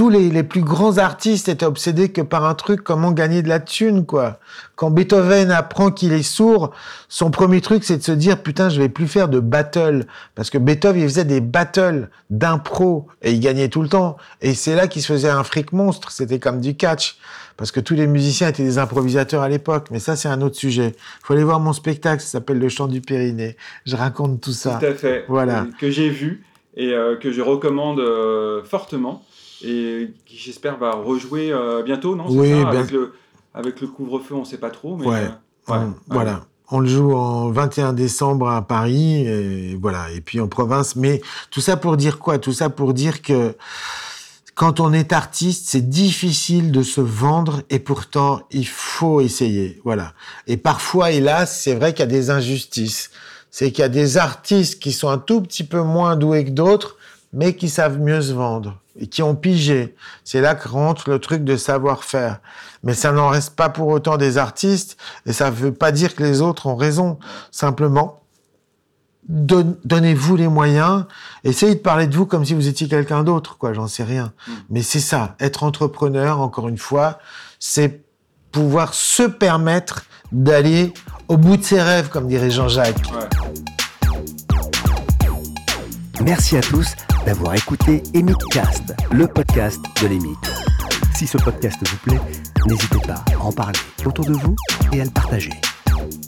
Tous 0.00 0.08
les, 0.08 0.42
plus 0.42 0.62
grands 0.62 0.96
artistes 0.96 1.50
étaient 1.50 1.66
obsédés 1.66 2.08
que 2.08 2.22
par 2.22 2.46
un 2.46 2.54
truc, 2.54 2.80
comment 2.82 3.12
gagner 3.12 3.42
de 3.42 3.50
la 3.50 3.60
thune, 3.60 4.06
quoi. 4.06 4.40
Quand 4.74 4.90
Beethoven 4.90 5.50
apprend 5.50 5.90
qu'il 5.90 6.14
est 6.14 6.22
sourd, 6.22 6.70
son 7.10 7.30
premier 7.30 7.60
truc, 7.60 7.84
c'est 7.84 7.98
de 7.98 8.02
se 8.02 8.12
dire, 8.12 8.42
putain, 8.42 8.70
je 8.70 8.80
vais 8.80 8.88
plus 8.88 9.06
faire 9.06 9.28
de 9.28 9.40
battle. 9.40 10.06
Parce 10.34 10.48
que 10.48 10.56
Beethoven, 10.56 11.02
il 11.02 11.06
faisait 11.06 11.26
des 11.26 11.42
battles 11.42 12.08
d'impro, 12.30 13.08
et 13.20 13.32
il 13.32 13.40
gagnait 13.40 13.68
tout 13.68 13.82
le 13.82 13.90
temps. 13.90 14.16
Et 14.40 14.54
c'est 14.54 14.74
là 14.74 14.88
qu'il 14.88 15.02
se 15.02 15.12
faisait 15.12 15.28
un 15.28 15.44
fric 15.44 15.70
monstre, 15.74 16.10
c'était 16.10 16.38
comme 16.38 16.62
du 16.62 16.74
catch. 16.76 17.18
Parce 17.58 17.70
que 17.70 17.80
tous 17.80 17.94
les 17.94 18.06
musiciens 18.06 18.48
étaient 18.48 18.64
des 18.64 18.78
improvisateurs 18.78 19.42
à 19.42 19.50
l'époque. 19.50 19.88
Mais 19.90 19.98
ça, 19.98 20.16
c'est 20.16 20.28
un 20.28 20.40
autre 20.40 20.56
sujet. 20.56 20.94
Faut 21.22 21.34
aller 21.34 21.44
voir 21.44 21.60
mon 21.60 21.74
spectacle, 21.74 22.22
ça 22.22 22.28
s'appelle 22.28 22.58
Le 22.58 22.70
Chant 22.70 22.88
du 22.88 23.02
Pyrénées. 23.02 23.58
Je 23.84 23.96
raconte 23.96 24.40
tout 24.40 24.52
ça. 24.52 24.78
Tout 24.80 24.86
à 24.86 24.94
fait. 24.94 25.26
Voilà. 25.28 25.66
Que 25.78 25.90
j'ai 25.90 26.08
vu 26.08 26.42
et 26.74 26.94
euh, 26.94 27.16
que 27.16 27.32
je 27.32 27.42
recommande 27.42 28.00
euh, 28.00 28.62
fortement 28.62 29.22
et 29.62 30.10
qui 30.26 30.36
j'espère 30.36 30.78
va 30.78 30.92
rejouer 30.92 31.52
euh, 31.52 31.82
bientôt, 31.82 32.16
non 32.16 32.26
Oui, 32.28 32.50
ça 32.50 32.68
avec, 32.68 32.90
le, 32.90 33.14
avec 33.54 33.80
le 33.80 33.86
couvre-feu, 33.88 34.34
on 34.34 34.40
ne 34.40 34.44
sait 34.44 34.58
pas 34.58 34.70
trop. 34.70 34.96
Mais, 34.96 35.06
ouais. 35.06 35.28
Euh, 35.70 35.86
voilà. 36.08 36.44
On 36.72 36.78
le 36.78 36.86
joue 36.86 37.12
en 37.12 37.50
21 37.50 37.92
décembre 37.92 38.48
à 38.48 38.62
Paris, 38.62 39.26
et 39.26 39.76
voilà, 39.80 40.10
et 40.12 40.20
puis 40.20 40.40
en 40.40 40.46
province. 40.46 40.94
Mais 40.94 41.20
tout 41.50 41.60
ça 41.60 41.76
pour 41.76 41.96
dire 41.96 42.18
quoi? 42.18 42.38
Tout 42.38 42.52
ça 42.52 42.70
pour 42.70 42.94
dire 42.94 43.22
que 43.22 43.56
quand 44.54 44.78
on 44.78 44.92
est 44.92 45.12
artiste, 45.14 45.68
c'est 45.68 45.88
difficile 45.88 46.70
de 46.70 46.82
se 46.82 47.00
vendre 47.00 47.62
et 47.70 47.78
pourtant 47.78 48.42
il 48.50 48.66
faut 48.66 49.22
essayer. 49.22 49.80
Voilà. 49.84 50.12
Et 50.46 50.58
parfois, 50.58 51.12
hélas, 51.12 51.62
c'est 51.62 51.74
vrai 51.74 51.92
qu'il 51.92 52.00
y 52.00 52.02
a 52.02 52.06
des 52.06 52.28
injustices. 52.28 53.10
C'est 53.50 53.72
qu'il 53.72 53.80
y 53.80 53.86
a 53.86 53.88
des 53.88 54.18
artistes 54.18 54.78
qui 54.78 54.92
sont 54.92 55.08
un 55.08 55.18
tout 55.18 55.40
petit 55.40 55.64
peu 55.64 55.82
moins 55.82 56.14
doués 56.14 56.44
que 56.44 56.50
d'autres, 56.50 56.98
mais 57.32 57.54
qui 57.54 57.68
savent 57.68 57.98
mieux 57.98 58.20
se 58.20 58.32
vendre 58.32 58.80
et 58.98 59.06
qui 59.06 59.22
ont 59.22 59.34
pigé. 59.34 59.94
C'est 60.24 60.40
là 60.40 60.54
que 60.54 60.68
rentre 60.68 61.10
le 61.10 61.18
truc 61.18 61.44
de 61.44 61.56
savoir-faire. 61.56 62.40
Mais 62.82 62.94
ça 62.94 63.12
n'en 63.12 63.28
reste 63.28 63.54
pas 63.54 63.68
pour 63.68 63.88
autant 63.88 64.16
des 64.16 64.36
artistes 64.36 64.96
et 65.26 65.32
ça 65.32 65.50
ne 65.50 65.54
veut 65.54 65.72
pas 65.72 65.92
dire 65.92 66.14
que 66.14 66.22
les 66.22 66.40
autres 66.40 66.66
ont 66.66 66.76
raison. 66.76 67.18
Simplement, 67.50 68.20
donnez-vous 69.28 70.36
les 70.36 70.48
moyens, 70.48 71.04
essayez 71.44 71.76
de 71.76 71.80
parler 71.80 72.08
de 72.08 72.16
vous 72.16 72.26
comme 72.26 72.44
si 72.44 72.54
vous 72.54 72.66
étiez 72.66 72.88
quelqu'un 72.88 73.22
d'autre, 73.22 73.56
quoi, 73.58 73.72
j'en 73.72 73.86
sais 73.86 74.02
rien. 74.02 74.32
Mm. 74.46 74.52
Mais 74.70 74.82
c'est 74.82 75.00
ça, 75.00 75.36
être 75.38 75.62
entrepreneur, 75.62 76.40
encore 76.40 76.68
une 76.68 76.78
fois, 76.78 77.18
c'est 77.60 78.02
pouvoir 78.50 78.94
se 78.94 79.22
permettre 79.22 80.04
d'aller 80.32 80.92
au 81.28 81.36
bout 81.36 81.56
de 81.56 81.62
ses 81.62 81.80
rêves, 81.80 82.08
comme 82.08 82.26
dirait 82.26 82.50
Jean-Jacques. 82.50 83.02
Merci 86.22 86.56
à 86.56 86.60
tous 86.60 86.86
d'avoir 87.24 87.54
écouté 87.54 88.02
Cast, 88.50 88.94
le 89.12 89.26
podcast 89.26 89.80
de 90.02 90.08
l'EMIC. 90.08 90.38
Si 91.14 91.26
ce 91.26 91.38
podcast 91.38 91.78
vous 91.82 91.96
plaît, 91.98 92.20
n'hésitez 92.66 93.00
pas 93.06 93.24
à 93.34 93.38
en 93.38 93.52
parler 93.52 93.78
autour 94.04 94.24
de 94.24 94.32
vous 94.32 94.56
et 94.92 95.00
à 95.00 95.04
le 95.04 95.10
partager. 95.10 95.52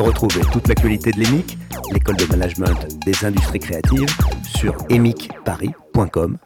Retrouvez 0.01 0.43
toute 0.53 0.69
l'actualité 0.69 1.11
de 1.11 1.21
l'EMIC, 1.21 1.59
l'école 1.93 2.17
de 2.17 2.27
management 2.27 2.87
des 3.05 3.25
industries 3.25 3.61
créatives, 3.61 4.11
sur 4.45 4.77
emicparis.com 4.89 6.39